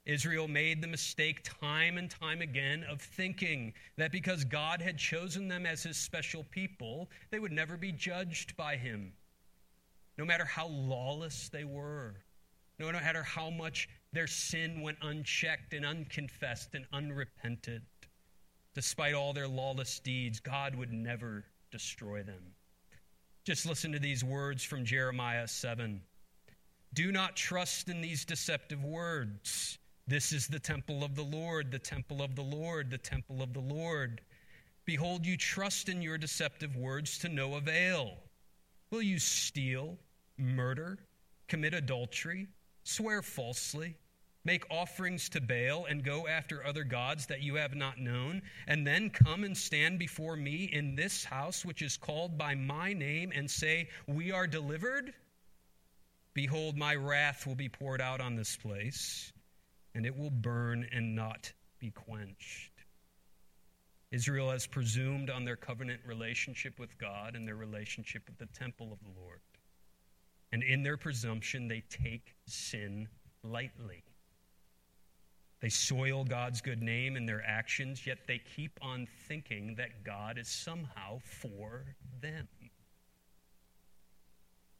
Israel 0.04 0.48
made 0.48 0.80
the 0.80 0.88
mistake 0.88 1.42
time 1.44 1.96
and 1.96 2.10
time 2.10 2.40
again 2.40 2.84
of 2.84 3.00
thinking 3.00 3.72
that 3.96 4.10
because 4.10 4.44
God 4.44 4.80
had 4.80 4.98
chosen 4.98 5.46
them 5.46 5.64
as 5.64 5.84
his 5.84 5.96
special 5.96 6.44
people, 6.50 7.08
they 7.30 7.38
would 7.38 7.52
never 7.52 7.76
be 7.76 7.92
judged 7.92 8.56
by 8.56 8.76
him. 8.76 9.12
No 10.18 10.24
matter 10.24 10.44
how 10.44 10.66
lawless 10.66 11.48
they 11.48 11.64
were, 11.64 12.16
no 12.78 12.90
matter 12.90 13.22
how 13.22 13.48
much 13.48 13.88
their 14.12 14.26
sin 14.26 14.80
went 14.80 14.98
unchecked 15.02 15.72
and 15.72 15.86
unconfessed 15.86 16.74
and 16.74 16.84
unrepented, 16.92 17.82
despite 18.74 19.14
all 19.14 19.32
their 19.32 19.48
lawless 19.48 20.00
deeds, 20.00 20.40
God 20.40 20.74
would 20.74 20.92
never 20.92 21.44
destroy 21.72 22.22
them. 22.22 22.54
Just 23.44 23.66
listen 23.66 23.90
to 23.92 23.98
these 23.98 24.22
words 24.22 24.62
from 24.62 24.84
Jeremiah 24.84 25.48
7. 25.48 26.00
Do 26.94 27.10
not 27.10 27.34
trust 27.34 27.88
in 27.88 28.00
these 28.00 28.24
deceptive 28.24 28.84
words. 28.84 29.78
This 30.06 30.32
is 30.32 30.46
the 30.46 30.60
temple 30.60 31.02
of 31.02 31.16
the 31.16 31.24
Lord, 31.24 31.72
the 31.72 31.78
temple 31.78 32.22
of 32.22 32.36
the 32.36 32.42
Lord, 32.42 32.90
the 32.90 32.98
temple 32.98 33.42
of 33.42 33.52
the 33.52 33.60
Lord. 33.60 34.20
Behold, 34.84 35.26
you 35.26 35.36
trust 35.36 35.88
in 35.88 36.02
your 36.02 36.18
deceptive 36.18 36.76
words 36.76 37.18
to 37.18 37.28
no 37.28 37.54
avail. 37.54 38.18
Will 38.90 39.02
you 39.02 39.18
steal, 39.18 39.96
murder, 40.36 40.98
commit 41.48 41.72
adultery, 41.72 42.48
swear 42.84 43.22
falsely, 43.22 43.96
make 44.44 44.64
offerings 44.70 45.28
to 45.30 45.40
Baal, 45.40 45.86
and 45.86 46.02
go 46.02 46.26
after 46.26 46.66
other 46.66 46.84
gods 46.84 47.26
that 47.26 47.42
you 47.42 47.54
have 47.54 47.74
not 47.74 47.98
known, 47.98 48.42
and 48.66 48.86
then 48.86 49.10
come 49.10 49.44
and 49.44 49.56
stand 49.56 49.98
before 49.98 50.36
me 50.36 50.68
in 50.72 50.94
this 50.94 51.24
house 51.24 51.64
which 51.64 51.82
is 51.82 51.96
called 51.96 52.36
by 52.36 52.54
my 52.54 52.92
name, 52.92 53.32
and 53.34 53.50
say, 53.50 53.88
We 54.06 54.32
are 54.32 54.46
delivered? 54.46 55.14
Behold, 56.34 56.76
my 56.76 56.94
wrath 56.94 57.46
will 57.46 57.54
be 57.54 57.68
poured 57.68 58.00
out 58.00 58.20
on 58.20 58.36
this 58.36 58.56
place, 58.56 59.32
and 59.94 60.06
it 60.06 60.16
will 60.16 60.30
burn 60.30 60.88
and 60.92 61.14
not 61.14 61.52
be 61.78 61.90
quenched. 61.90 62.70
Israel 64.10 64.50
has 64.50 64.66
presumed 64.66 65.30
on 65.30 65.44
their 65.44 65.56
covenant 65.56 66.00
relationship 66.06 66.78
with 66.78 66.96
God 66.98 67.34
and 67.34 67.48
their 67.48 67.56
relationship 67.56 68.22
with 68.26 68.38
the 68.38 68.58
temple 68.58 68.92
of 68.92 68.98
the 69.00 69.20
Lord. 69.20 69.40
And 70.52 70.62
in 70.62 70.82
their 70.82 70.98
presumption, 70.98 71.66
they 71.66 71.82
take 71.88 72.34
sin 72.46 73.08
lightly. 73.42 74.04
They 75.62 75.68
soil 75.68 76.24
God's 76.24 76.60
good 76.60 76.82
name 76.82 77.16
in 77.16 77.24
their 77.24 77.42
actions, 77.46 78.04
yet 78.04 78.26
they 78.26 78.38
keep 78.56 78.80
on 78.82 79.06
thinking 79.28 79.76
that 79.76 80.02
God 80.02 80.36
is 80.36 80.48
somehow 80.48 81.20
for 81.40 81.84
them. 82.20 82.48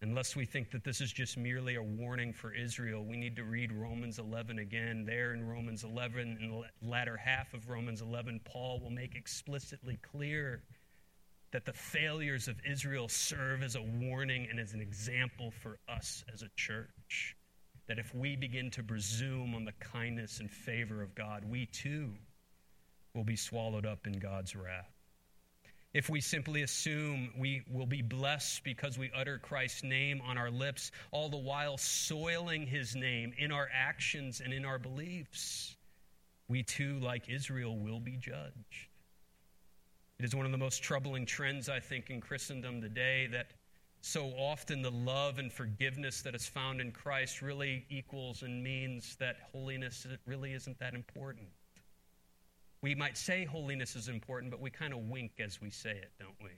Unless 0.02 0.34
we 0.34 0.44
think 0.44 0.72
that 0.72 0.82
this 0.82 1.00
is 1.00 1.12
just 1.12 1.38
merely 1.38 1.76
a 1.76 1.82
warning 1.82 2.32
for 2.32 2.52
Israel, 2.52 3.04
we 3.04 3.16
need 3.16 3.36
to 3.36 3.44
read 3.44 3.70
Romans 3.70 4.18
11 4.18 4.58
again. 4.58 5.04
There 5.06 5.32
in 5.32 5.46
Romans 5.46 5.84
11, 5.84 6.38
in 6.40 6.50
the 6.50 6.88
latter 6.88 7.16
half 7.16 7.54
of 7.54 7.68
Romans 7.68 8.02
11, 8.02 8.40
Paul 8.44 8.80
will 8.80 8.90
make 8.90 9.14
explicitly 9.14 10.00
clear 10.02 10.64
that 11.52 11.64
the 11.64 11.72
failures 11.72 12.48
of 12.48 12.56
Israel 12.68 13.06
serve 13.06 13.62
as 13.62 13.76
a 13.76 13.82
warning 13.82 14.48
and 14.50 14.58
as 14.58 14.72
an 14.72 14.80
example 14.80 15.52
for 15.52 15.78
us 15.88 16.24
as 16.34 16.42
a 16.42 16.48
church. 16.56 17.36
That 17.92 17.98
if 17.98 18.14
we 18.14 18.36
begin 18.36 18.70
to 18.70 18.82
presume 18.82 19.54
on 19.54 19.66
the 19.66 19.72
kindness 19.72 20.40
and 20.40 20.50
favor 20.50 21.02
of 21.02 21.14
God, 21.14 21.44
we 21.44 21.66
too 21.66 22.14
will 23.12 23.22
be 23.22 23.36
swallowed 23.36 23.84
up 23.84 24.06
in 24.06 24.14
God's 24.14 24.56
wrath 24.56 24.90
if 25.94 26.08
we 26.08 26.20
simply 26.20 26.62
assume 26.62 27.30
we 27.36 27.62
will 27.70 27.86
be 27.86 28.00
blessed 28.00 28.64
because 28.64 28.96
we 28.96 29.10
utter 29.14 29.38
Christ's 29.38 29.82
name 29.82 30.22
on 30.24 30.38
our 30.38 30.50
lips, 30.50 30.90
all 31.10 31.28
the 31.28 31.36
while 31.36 31.76
soiling 31.76 32.66
his 32.66 32.96
name 32.96 33.34
in 33.36 33.52
our 33.52 33.68
actions 33.72 34.40
and 34.40 34.54
in 34.54 34.64
our 34.64 34.78
beliefs, 34.78 35.76
we 36.48 36.62
too, 36.62 36.98
like 37.00 37.28
Israel, 37.28 37.76
will 37.76 38.00
be 38.00 38.16
judged. 38.16 38.88
It 40.18 40.24
is 40.24 40.34
one 40.34 40.46
of 40.46 40.52
the 40.52 40.58
most 40.58 40.82
troubling 40.82 41.26
trends, 41.26 41.68
I 41.68 41.80
think, 41.80 42.08
in 42.08 42.20
Christendom 42.20 42.80
today 42.80 43.28
that 43.32 43.48
so 44.04 44.32
often 44.36 44.82
the 44.82 44.90
love 44.90 45.38
and 45.38 45.50
forgiveness 45.52 46.22
that 46.22 46.34
is 46.34 46.44
found 46.44 46.80
in 46.80 46.90
Christ 46.90 47.40
really 47.40 47.86
equals 47.88 48.42
and 48.42 48.62
means 48.62 49.16
that 49.20 49.36
holiness 49.52 50.06
really 50.26 50.54
isn't 50.54 50.76
that 50.80 50.92
important. 50.92 51.46
We 52.82 52.96
might 52.96 53.16
say 53.16 53.44
holiness 53.44 53.94
is 53.94 54.08
important, 54.08 54.50
but 54.50 54.60
we 54.60 54.70
kind 54.70 54.92
of 54.92 55.08
wink 55.08 55.32
as 55.38 55.60
we 55.60 55.70
say 55.70 55.92
it, 55.92 56.10
don't 56.18 56.34
we? 56.42 56.50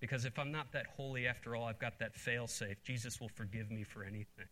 Because 0.00 0.26
if 0.26 0.38
I'm 0.38 0.52
not 0.52 0.70
that 0.72 0.86
holy 0.86 1.26
after 1.26 1.56
all, 1.56 1.64
I've 1.64 1.78
got 1.78 1.98
that 1.98 2.14
fail 2.14 2.46
safe. 2.46 2.76
Jesus 2.84 3.22
will 3.22 3.30
forgive 3.30 3.70
me 3.70 3.82
for 3.82 4.04
anything. 4.04 4.44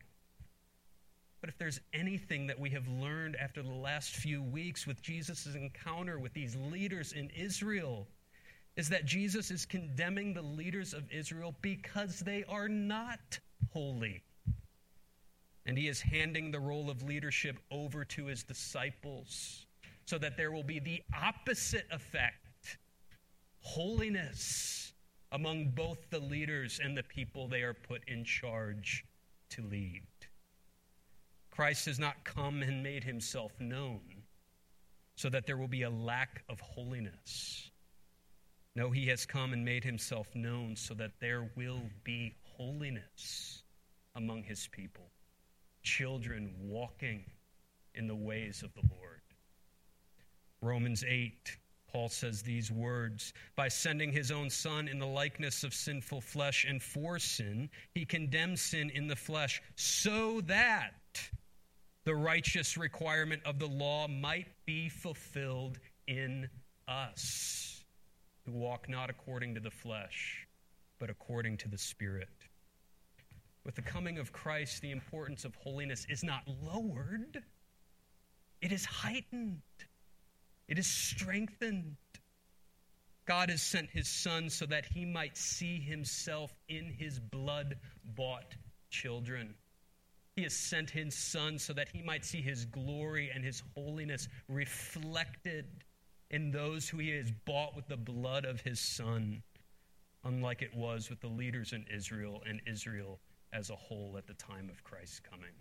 But 1.42 1.50
if 1.50 1.58
there's 1.58 1.80
anything 1.92 2.46
that 2.46 2.58
we 2.58 2.70
have 2.70 2.88
learned 2.88 3.36
after 3.36 3.62
the 3.62 3.68
last 3.68 4.14
few 4.14 4.42
weeks 4.42 4.86
with 4.86 5.02
Jesus' 5.02 5.46
encounter 5.54 6.18
with 6.18 6.32
these 6.32 6.56
leaders 6.56 7.12
in 7.12 7.28
Israel, 7.36 8.08
is 8.76 8.88
that 8.88 9.04
Jesus 9.04 9.50
is 9.50 9.66
condemning 9.66 10.32
the 10.32 10.42
leaders 10.42 10.94
of 10.94 11.04
Israel 11.10 11.54
because 11.60 12.20
they 12.20 12.44
are 12.48 12.68
not 12.68 13.38
holy. 13.72 14.22
And 15.66 15.76
he 15.76 15.88
is 15.88 16.00
handing 16.00 16.50
the 16.50 16.60
role 16.60 16.90
of 16.90 17.02
leadership 17.02 17.58
over 17.70 18.04
to 18.06 18.26
his 18.26 18.42
disciples 18.42 19.66
so 20.06 20.18
that 20.18 20.36
there 20.36 20.50
will 20.50 20.64
be 20.64 20.78
the 20.78 21.02
opposite 21.14 21.86
effect 21.90 22.78
holiness 23.60 24.92
among 25.30 25.68
both 25.68 26.10
the 26.10 26.18
leaders 26.18 26.80
and 26.82 26.96
the 26.96 27.02
people 27.02 27.48
they 27.48 27.62
are 27.62 27.74
put 27.74 28.02
in 28.06 28.24
charge 28.24 29.04
to 29.50 29.62
lead. 29.62 30.02
Christ 31.50 31.86
has 31.86 31.98
not 31.98 32.24
come 32.24 32.62
and 32.62 32.82
made 32.82 33.04
himself 33.04 33.52
known 33.60 34.00
so 35.16 35.28
that 35.28 35.46
there 35.46 35.56
will 35.56 35.68
be 35.68 35.82
a 35.82 35.90
lack 35.90 36.42
of 36.48 36.58
holiness. 36.60 37.70
No, 38.74 38.90
he 38.90 39.06
has 39.08 39.26
come 39.26 39.52
and 39.52 39.64
made 39.64 39.84
himself 39.84 40.34
known 40.34 40.76
so 40.76 40.94
that 40.94 41.12
there 41.20 41.50
will 41.56 41.82
be 42.04 42.34
holiness 42.56 43.62
among 44.14 44.44
his 44.44 44.68
people, 44.68 45.10
children 45.82 46.54
walking 46.60 47.24
in 47.94 48.06
the 48.06 48.14
ways 48.14 48.62
of 48.62 48.72
the 48.74 48.82
Lord. 48.96 49.20
Romans 50.62 51.04
8, 51.06 51.58
Paul 51.92 52.08
says 52.08 52.40
these 52.40 52.70
words 52.70 53.34
By 53.56 53.68
sending 53.68 54.12
his 54.12 54.30
own 54.30 54.48
Son 54.48 54.88
in 54.88 54.98
the 54.98 55.06
likeness 55.06 55.64
of 55.64 55.74
sinful 55.74 56.22
flesh 56.22 56.64
and 56.66 56.82
for 56.82 57.18
sin, 57.18 57.68
he 57.94 58.06
condemns 58.06 58.62
sin 58.62 58.90
in 58.90 59.06
the 59.06 59.16
flesh, 59.16 59.60
so 59.76 60.40
that 60.42 60.92
the 62.04 62.14
righteous 62.14 62.76
requirement 62.78 63.42
of 63.44 63.58
the 63.58 63.66
law 63.66 64.08
might 64.08 64.48
be 64.64 64.88
fulfilled 64.88 65.78
in 66.06 66.48
us, 66.88 67.81
who 68.44 68.52
walk 68.52 68.88
not 68.88 69.10
according 69.10 69.54
to 69.54 69.60
the 69.60 69.70
flesh, 69.70 70.46
but 70.98 71.10
according 71.10 71.56
to 71.58 71.68
the 71.68 71.78
Spirit. 71.78 72.28
With 73.64 73.76
the 73.76 73.82
coming 73.82 74.18
of 74.18 74.32
Christ, 74.32 74.82
the 74.82 74.90
importance 74.90 75.44
of 75.44 75.54
holiness 75.54 76.06
is 76.08 76.24
not 76.24 76.42
lowered, 76.62 77.42
it 78.60 78.72
is 78.72 78.84
heightened. 78.84 79.60
It 80.68 80.78
is 80.78 80.86
strengthened. 80.86 81.96
God 83.26 83.50
has 83.50 83.62
sent 83.62 83.90
his 83.90 84.08
Son 84.08 84.48
so 84.48 84.66
that 84.66 84.86
he 84.86 85.04
might 85.04 85.36
see 85.36 85.80
himself 85.80 86.54
in 86.68 86.92
his 86.96 87.18
blood 87.18 87.76
bought 88.16 88.54
children. 88.90 89.54
He 90.36 90.44
has 90.44 90.54
sent 90.54 90.90
his 90.90 91.14
Son 91.14 91.58
so 91.58 91.72
that 91.74 91.88
he 91.92 92.02
might 92.02 92.24
see 92.24 92.40
his 92.40 92.64
glory 92.64 93.30
and 93.34 93.44
his 93.44 93.62
holiness 93.76 94.28
reflected 94.48 95.66
in 96.32 96.50
those 96.50 96.88
who 96.88 96.98
he 96.98 97.10
has 97.10 97.30
bought 97.44 97.76
with 97.76 97.86
the 97.86 97.96
blood 97.96 98.44
of 98.44 98.62
his 98.62 98.80
Son, 98.80 99.42
unlike 100.24 100.62
it 100.62 100.74
was 100.74 101.10
with 101.10 101.20
the 101.20 101.28
leaders 101.28 101.72
in 101.72 101.84
Israel 101.94 102.42
and 102.48 102.60
Israel 102.66 103.20
as 103.52 103.68
a 103.68 103.76
whole 103.76 104.16
at 104.16 104.26
the 104.26 104.34
time 104.34 104.70
of 104.70 104.82
Christ's 104.82 105.20
coming. 105.20 105.54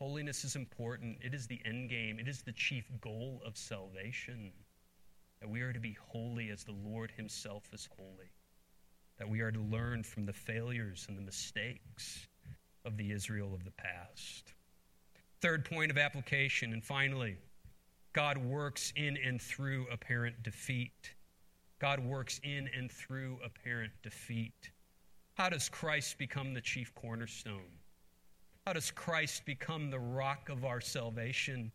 Holiness 0.00 0.44
is 0.44 0.56
important. 0.56 1.18
It 1.22 1.34
is 1.34 1.46
the 1.46 1.60
end 1.64 1.88
game, 1.88 2.18
it 2.18 2.26
is 2.26 2.42
the 2.42 2.52
chief 2.52 2.90
goal 3.00 3.40
of 3.46 3.56
salvation. 3.56 4.52
That 5.40 5.48
we 5.48 5.62
are 5.62 5.72
to 5.72 5.80
be 5.80 5.96
holy 6.08 6.50
as 6.50 6.64
the 6.64 6.74
Lord 6.84 7.12
Himself 7.16 7.64
is 7.72 7.88
holy. 7.96 8.30
That 9.18 9.28
we 9.28 9.40
are 9.40 9.52
to 9.52 9.60
learn 9.60 10.02
from 10.02 10.26
the 10.26 10.32
failures 10.32 11.06
and 11.08 11.16
the 11.16 11.22
mistakes 11.22 12.26
of 12.84 12.96
the 12.96 13.12
Israel 13.12 13.54
of 13.54 13.64
the 13.64 13.70
past. 13.70 14.52
Third 15.40 15.64
point 15.64 15.90
of 15.90 15.96
application, 15.96 16.72
and 16.72 16.84
finally, 16.84 17.38
God 18.12 18.38
works 18.38 18.92
in 18.96 19.16
and 19.16 19.40
through 19.40 19.86
apparent 19.90 20.42
defeat. 20.42 21.14
God 21.78 22.00
works 22.00 22.40
in 22.42 22.68
and 22.76 22.90
through 22.90 23.38
apparent 23.44 23.92
defeat. 24.02 24.70
How 25.34 25.48
does 25.48 25.68
Christ 25.68 26.18
become 26.18 26.52
the 26.52 26.60
chief 26.60 26.94
cornerstone? 26.94 27.78
How 28.66 28.72
does 28.72 28.90
Christ 28.90 29.46
become 29.46 29.90
the 29.90 29.98
rock 29.98 30.48
of 30.48 30.64
our 30.64 30.80
salvation? 30.80 31.72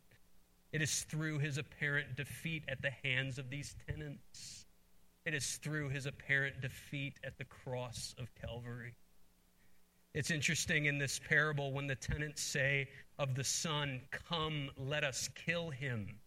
It 0.71 0.81
is 0.81 1.03
through 1.03 1.39
his 1.39 1.57
apparent 1.57 2.15
defeat 2.15 2.63
at 2.67 2.81
the 2.81 2.91
hands 3.03 3.39
of 3.39 3.49
these 3.49 3.75
tenants. 3.87 4.65
It 5.25 5.33
is 5.33 5.55
through 5.57 5.89
his 5.89 6.05
apparent 6.05 6.61
defeat 6.61 7.19
at 7.23 7.37
the 7.37 7.45
cross 7.45 8.13
of 8.19 8.29
Calvary. 8.35 8.93
It's 10.13 10.31
interesting 10.31 10.85
in 10.85 10.97
this 10.97 11.19
parable 11.19 11.73
when 11.73 11.87
the 11.87 11.95
tenants 11.95 12.41
say 12.41 12.87
of 13.17 13.35
the 13.35 13.43
Son, 13.43 14.01
Come, 14.11 14.69
let 14.77 15.03
us 15.03 15.29
kill 15.33 15.69
him. 15.69 16.19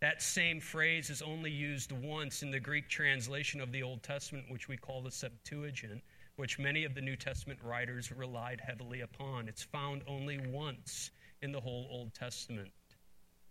That 0.00 0.22
same 0.22 0.60
phrase 0.60 1.10
is 1.10 1.22
only 1.22 1.50
used 1.50 1.92
once 1.92 2.42
in 2.42 2.50
the 2.50 2.60
Greek 2.60 2.88
translation 2.88 3.60
of 3.60 3.72
the 3.72 3.82
Old 3.82 4.02
Testament, 4.02 4.46
which 4.48 4.68
we 4.68 4.76
call 4.76 5.02
the 5.02 5.10
Septuagint 5.10 6.02
which 6.38 6.56
many 6.56 6.84
of 6.84 6.94
the 6.94 7.00
New 7.00 7.16
Testament 7.16 7.58
writers 7.64 8.12
relied 8.12 8.60
heavily 8.60 9.00
upon. 9.00 9.48
It's 9.48 9.64
found 9.64 10.02
only 10.06 10.38
once 10.38 11.10
in 11.42 11.50
the 11.50 11.60
whole 11.60 11.88
Old 11.90 12.14
Testament. 12.14 12.70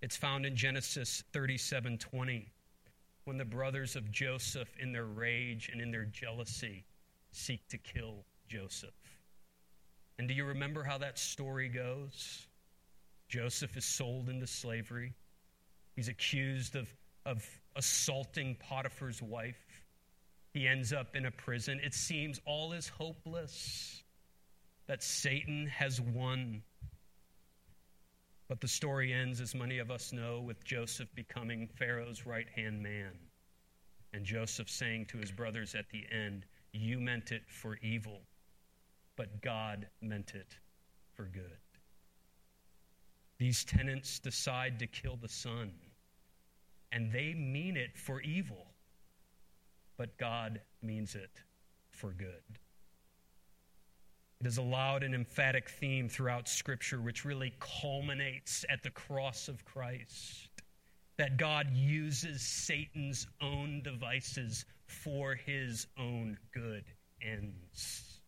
It's 0.01 0.15
found 0.15 0.45
in 0.45 0.55
Genesis 0.55 1.21
37:20 1.33 2.49
when 3.25 3.37
the 3.37 3.43
brothers 3.43 3.97
of 3.97 4.09
Joseph 4.09 4.73
in 4.77 4.93
their 4.93 5.05
rage 5.05 5.67
and 5.67 5.81
in 5.81 5.91
their 5.91 6.05
jealousy 6.05 6.85
seek 7.31 7.67
to 7.67 7.77
kill 7.77 8.25
Joseph. 8.47 8.95
And 10.17 10.25
do 10.25 10.33
you 10.33 10.45
remember 10.45 10.85
how 10.85 10.97
that 10.97 11.19
story 11.19 11.67
goes? 11.67 12.47
Joseph 13.27 13.75
is 13.75 13.83
sold 13.83 14.29
into 14.29 14.47
slavery. 14.47 15.13
He's 15.97 16.09
accused 16.09 16.75
of, 16.75 16.87
of 17.25 17.43
assaulting 17.75 18.55
Potiphar's 18.59 19.19
wife. 19.19 19.81
He 20.53 20.67
ends 20.67 20.93
up 20.93 21.15
in 21.15 21.25
a 21.25 21.31
prison. 21.31 21.81
It 21.83 21.95
seems 21.95 22.39
all 22.45 22.71
is 22.71 22.87
hopeless, 22.87 24.03
that 24.85 25.01
Satan 25.01 25.65
has 25.65 25.99
won. 25.99 26.61
But 28.47 28.61
the 28.61 28.67
story 28.67 29.11
ends, 29.11 29.41
as 29.41 29.55
many 29.55 29.79
of 29.79 29.89
us 29.89 30.13
know, 30.13 30.39
with 30.39 30.63
Joseph 30.63 31.09
becoming 31.15 31.67
Pharaoh's 31.67 32.27
right 32.27 32.47
hand 32.55 32.81
man. 32.81 33.13
And 34.13 34.23
Joseph 34.23 34.69
saying 34.69 35.07
to 35.07 35.17
his 35.17 35.31
brothers 35.31 35.73
at 35.73 35.89
the 35.89 36.05
end, 36.11 36.45
You 36.73 36.99
meant 36.99 37.31
it 37.31 37.41
for 37.47 37.77
evil, 37.77 38.21
but 39.15 39.41
God 39.41 39.87
meant 39.99 40.35
it 40.35 40.55
for 41.15 41.23
good. 41.23 41.57
These 43.39 43.65
tenants 43.65 44.19
decide 44.19 44.77
to 44.77 44.87
kill 44.87 45.17
the 45.17 45.27
son, 45.27 45.71
and 46.91 47.11
they 47.11 47.33
mean 47.33 47.77
it 47.77 47.97
for 47.97 48.21
evil, 48.21 48.67
but 49.97 50.17
God 50.17 50.61
means 50.81 51.15
it 51.15 51.31
for 51.89 52.11
good. 52.11 52.59
It 54.39 54.45
is 54.45 54.57
a 54.57 54.61
loud 54.61 55.03
and 55.03 55.15
emphatic 55.15 55.69
theme 55.69 56.09
throughout 56.09 56.47
Scripture, 56.47 57.01
which 57.01 57.25
really 57.25 57.53
culminates 57.59 58.63
at 58.69 58.83
the 58.83 58.91
cross 58.91 59.47
of 59.47 59.65
Christ. 59.65 60.49
That 61.17 61.37
God 61.37 61.71
uses 61.73 62.43
Satan's 62.43 63.25
own 63.41 63.81
devices 63.83 64.65
for 64.85 65.33
his 65.33 65.87
own 65.97 66.37
good 66.53 66.83
ends. 67.21 68.21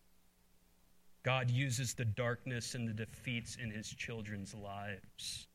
God 1.24 1.52
uses 1.52 1.94
the 1.94 2.06
darkness 2.06 2.74
and 2.74 2.88
the 2.88 2.94
defeats 2.94 3.58
in 3.62 3.70
his 3.70 3.88
children's 3.88 4.56
lives 4.56 5.48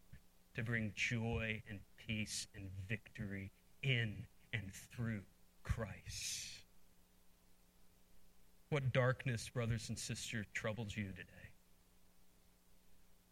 to 0.55 0.63
bring 0.63 0.93
joy 0.95 1.61
and 1.69 1.81
peace 2.07 2.47
and 2.55 2.69
victory 2.89 3.51
in 3.83 4.25
and 4.53 4.73
through 4.95 5.23
Christ. 5.63 6.49
What 8.71 8.93
darkness, 8.93 9.49
brothers 9.49 9.89
and 9.89 9.99
sisters, 9.99 10.47
troubles 10.55 10.97
you 10.97 11.09
today? 11.11 11.45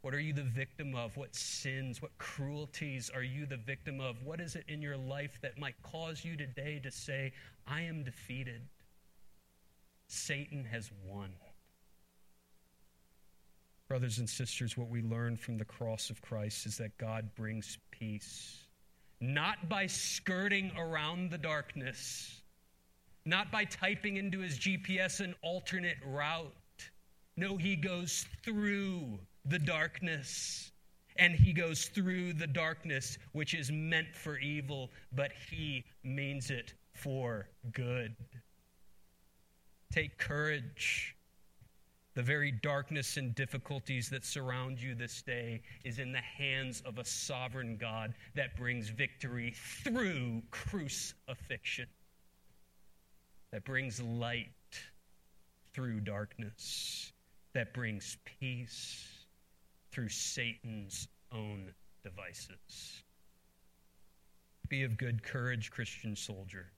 What 0.02 0.14
are 0.14 0.20
you 0.20 0.32
the 0.32 0.42
victim 0.42 0.94
of? 0.96 1.16
What 1.16 1.34
sins, 1.34 2.02
what 2.02 2.16
cruelties 2.18 3.10
are 3.14 3.22
you 3.22 3.46
the 3.46 3.56
victim 3.56 4.00
of? 4.00 4.16
What 4.24 4.40
is 4.40 4.56
it 4.56 4.64
in 4.66 4.82
your 4.82 4.96
life 4.96 5.38
that 5.42 5.58
might 5.58 5.80
cause 5.82 6.24
you 6.24 6.36
today 6.36 6.80
to 6.82 6.90
say, 6.90 7.32
I 7.66 7.82
am 7.82 8.02
defeated? 8.02 8.62
Satan 10.08 10.64
has 10.64 10.90
won. 11.06 11.30
Brothers 13.88 14.18
and 14.18 14.28
sisters, 14.28 14.76
what 14.76 14.88
we 14.88 15.02
learn 15.02 15.36
from 15.36 15.56
the 15.56 15.64
cross 15.64 16.10
of 16.10 16.20
Christ 16.20 16.66
is 16.66 16.76
that 16.78 16.96
God 16.98 17.30
brings 17.36 17.78
peace, 17.90 18.61
not 19.22 19.68
by 19.68 19.86
skirting 19.86 20.70
around 20.76 21.30
the 21.30 21.38
darkness 21.38 22.42
not 23.24 23.52
by 23.52 23.64
typing 23.64 24.16
into 24.16 24.40
his 24.40 24.58
GPS 24.58 25.20
an 25.20 25.34
alternate 25.42 25.98
route. 26.04 26.52
No, 27.36 27.56
he 27.56 27.76
goes 27.76 28.26
through 28.44 29.18
the 29.44 29.58
darkness. 29.58 30.70
And 31.16 31.34
he 31.34 31.52
goes 31.52 31.86
through 31.86 32.32
the 32.32 32.46
darkness, 32.46 33.18
which 33.32 33.52
is 33.52 33.70
meant 33.70 34.14
for 34.14 34.38
evil, 34.38 34.90
but 35.12 35.30
he 35.50 35.84
means 36.02 36.50
it 36.50 36.72
for 36.94 37.48
good. 37.72 38.16
Take 39.92 40.16
courage. 40.16 41.14
The 42.14 42.22
very 42.22 42.52
darkness 42.52 43.16
and 43.16 43.34
difficulties 43.34 44.10
that 44.10 44.24
surround 44.24 44.80
you 44.80 44.94
this 44.94 45.22
day 45.22 45.62
is 45.84 45.98
in 45.98 46.12
the 46.12 46.18
hands 46.18 46.82
of 46.84 46.98
a 46.98 47.04
sovereign 47.04 47.76
God 47.76 48.14
that 48.34 48.56
brings 48.56 48.90
victory 48.90 49.54
through 49.82 50.42
crucifixion 50.50 51.86
that 53.52 53.64
brings 53.64 54.00
light 54.00 54.48
through 55.72 56.00
darkness, 56.00 57.12
that 57.52 57.72
brings 57.74 58.16
peace 58.40 59.06
through 59.92 60.08
Satan's 60.08 61.06
own 61.32 61.72
devices. 62.02 63.02
Be 64.68 64.84
of 64.84 64.96
good 64.96 65.22
courage, 65.22 65.70
Christian 65.70 66.16
soldier, 66.16 66.72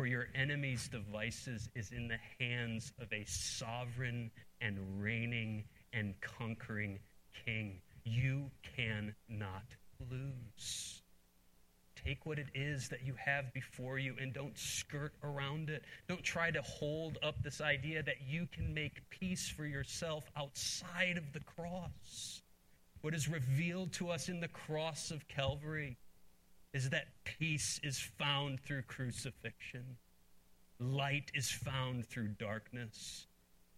for 0.00 0.06
your 0.06 0.28
enemy's 0.34 0.88
devices 0.88 1.68
is 1.74 1.90
in 1.90 2.08
the 2.08 2.16
hands 2.38 2.90
of 3.02 3.12
a 3.12 3.22
sovereign 3.26 4.30
and 4.62 4.78
reigning 4.98 5.62
and 5.92 6.14
conquering 6.22 6.98
king. 7.44 7.82
You 8.04 8.50
cannot 8.74 9.66
lose. 10.10 11.02
Take 12.02 12.24
what 12.24 12.38
it 12.38 12.46
is 12.54 12.88
that 12.88 13.04
you 13.04 13.12
have 13.22 13.52
before 13.52 13.98
you 13.98 14.16
and 14.18 14.32
don't 14.32 14.58
skirt 14.58 15.12
around 15.22 15.68
it. 15.68 15.84
Don't 16.08 16.22
try 16.22 16.50
to 16.50 16.62
hold 16.62 17.18
up 17.22 17.34
this 17.42 17.60
idea 17.60 18.02
that 18.02 18.22
you 18.26 18.48
can 18.50 18.72
make 18.72 19.02
peace 19.10 19.50
for 19.50 19.66
yourself 19.66 20.30
outside 20.34 21.18
of 21.18 21.30
the 21.34 21.40
cross. 21.40 22.40
What 23.02 23.12
is 23.12 23.28
revealed 23.28 23.92
to 23.94 24.08
us 24.08 24.30
in 24.30 24.40
the 24.40 24.48
cross 24.48 25.10
of 25.10 25.28
Calvary 25.28 25.98
is 26.72 26.90
that 26.90 27.06
peace 27.24 27.80
is 27.82 27.98
found 28.18 28.60
through 28.60 28.82
crucifixion, 28.82 29.96
light 30.78 31.30
is 31.34 31.50
found 31.50 32.06
through 32.06 32.28
darkness, 32.38 33.26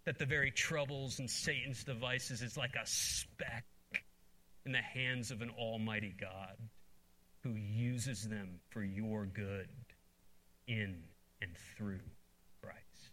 that 0.04 0.18
the 0.18 0.26
very 0.26 0.50
troubles 0.50 1.18
and 1.18 1.30
Satan's 1.30 1.84
devices 1.84 2.42
is 2.42 2.56
like 2.56 2.74
a 2.74 2.86
speck 2.86 3.64
in 4.66 4.72
the 4.72 4.78
hands 4.78 5.30
of 5.30 5.42
an 5.42 5.50
almighty 5.58 6.14
God 6.20 6.56
who 7.42 7.54
uses 7.54 8.28
them 8.28 8.60
for 8.70 8.82
your 8.82 9.26
good 9.26 9.68
in 10.68 11.02
and 11.40 11.50
through 11.76 12.00
Christ. 12.62 13.10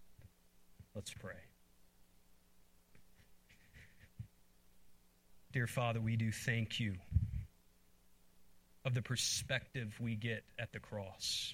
Let's 0.93 1.13
pray. 1.13 1.33
Dear 5.51 5.65
Father, 5.65 5.99
we 5.99 6.15
do 6.15 6.31
thank 6.31 6.79
you 6.79 6.95
of 8.89 8.95
the 8.95 9.01
perspective 9.03 9.95
we 9.99 10.15
get 10.15 10.43
at 10.57 10.73
the 10.73 10.79
cross. 10.79 11.53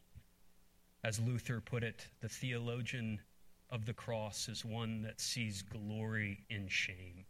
As 1.04 1.20
Luther 1.20 1.60
put 1.60 1.84
it, 1.84 2.08
the 2.22 2.30
theologian 2.30 3.20
of 3.70 3.86
the 3.86 3.94
cross 3.94 4.48
is 4.48 4.64
one 4.64 5.02
that 5.02 5.20
sees 5.20 5.62
glory 5.62 6.46
in 6.50 6.70
shame, 6.70 7.26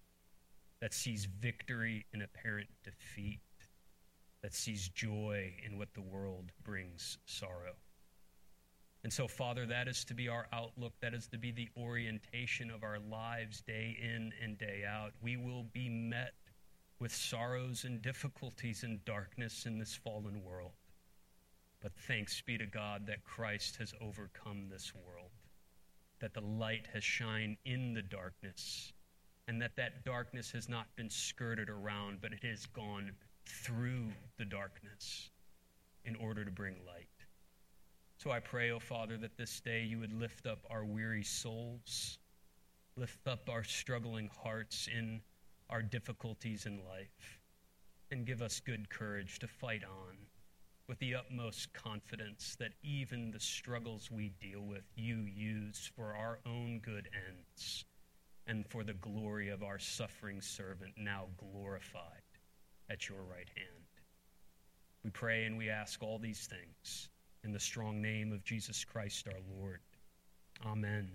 that 0.79 0.93
sees 0.93 1.25
victory 1.25 2.05
in 2.13 2.21
apparent 2.21 2.67
defeat, 2.83 3.39
that 4.43 4.53
sees 4.53 4.89
joy 4.89 5.51
in 5.65 5.79
what 5.79 5.91
the 5.95 6.03
world 6.03 6.51
brings 6.63 7.17
sorrow. 7.25 7.73
And 9.03 9.11
so, 9.11 9.27
Father, 9.27 9.65
that 9.65 9.87
is 9.87 10.05
to 10.05 10.13
be 10.13 10.29
our 10.29 10.45
outlook. 10.53 10.93
That 11.01 11.15
is 11.15 11.27
to 11.29 11.39
be 11.39 11.51
the 11.51 11.69
orientation 11.75 12.69
of 12.69 12.83
our 12.83 12.99
lives 12.99 13.61
day 13.61 13.97
in 13.99 14.33
and 14.39 14.55
day 14.59 14.83
out. 14.87 15.13
We 15.19 15.35
will 15.35 15.63
be 15.73 15.89
met 15.89 16.34
with 17.05 17.13
sorrows 17.13 17.83
and 17.83 18.01
difficulties 18.01 18.81
and 18.81 19.05
darkness 19.05 19.67
in 19.67 19.77
this 19.77 19.93
fallen 19.93 20.43
world. 20.43 20.71
But 21.79 21.91
thanks 22.07 22.41
be 22.41 22.57
to 22.57 22.65
God 22.65 23.05
that 23.05 23.23
Christ 23.23 23.75
has 23.75 23.93
overcome 24.01 24.69
this 24.71 24.91
world, 25.05 25.29
that 26.19 26.33
the 26.33 26.41
light 26.41 26.87
has 26.95 27.03
shined 27.03 27.57
in 27.63 27.93
the 27.93 28.01
darkness, 28.01 28.91
and 29.47 29.61
that 29.61 29.75
that 29.75 30.03
darkness 30.03 30.51
has 30.53 30.67
not 30.67 30.87
been 30.95 31.11
skirted 31.11 31.69
around, 31.69 32.21
but 32.23 32.33
it 32.33 32.43
has 32.43 32.65
gone 32.65 33.11
through 33.45 34.07
the 34.39 34.45
darkness 34.45 35.29
in 36.05 36.15
order 36.15 36.43
to 36.43 36.49
bring 36.49 36.73
light. 36.87 37.05
So 38.17 38.31
I 38.31 38.39
pray, 38.39 38.71
O 38.71 38.77
oh 38.77 38.79
Father, 38.79 39.15
that 39.17 39.37
this 39.37 39.59
day 39.59 39.83
you 39.83 39.99
would 39.99 40.13
lift 40.19 40.47
up 40.47 40.65
our 40.71 40.83
weary 40.83 41.23
souls, 41.23 42.17
lift 42.97 43.27
up 43.27 43.47
our 43.47 43.63
struggling 43.63 44.31
hearts 44.41 44.89
in 44.91 45.21
our 45.69 45.81
difficulties 45.81 46.65
in 46.65 46.77
life, 46.85 47.39
and 48.11 48.25
give 48.25 48.41
us 48.41 48.59
good 48.59 48.89
courage 48.89 49.39
to 49.39 49.47
fight 49.47 49.83
on 49.83 50.17
with 50.87 50.99
the 50.99 51.15
utmost 51.15 51.73
confidence 51.73 52.55
that 52.59 52.73
even 52.83 53.31
the 53.31 53.39
struggles 53.39 54.11
we 54.11 54.29
deal 54.39 54.61
with, 54.61 54.83
you 54.95 55.25
use 55.25 55.89
for 55.95 56.13
our 56.13 56.39
own 56.45 56.79
good 56.83 57.09
ends 57.27 57.85
and 58.47 58.65
for 58.67 58.83
the 58.83 58.93
glory 58.93 59.49
of 59.49 59.63
our 59.63 59.79
suffering 59.79 60.39
servant, 60.39 60.93
now 60.97 61.25
glorified 61.37 62.21
at 62.89 63.09
your 63.09 63.23
right 63.23 63.49
hand. 63.55 63.85
We 65.03 65.09
pray 65.09 65.45
and 65.45 65.57
we 65.57 65.69
ask 65.69 66.03
all 66.03 66.19
these 66.19 66.47
things 66.47 67.09
in 67.43 67.51
the 67.51 67.59
strong 67.59 68.01
name 68.01 68.31
of 68.31 68.43
Jesus 68.43 68.83
Christ 68.83 69.27
our 69.27 69.39
Lord. 69.59 69.79
Amen. 70.65 71.09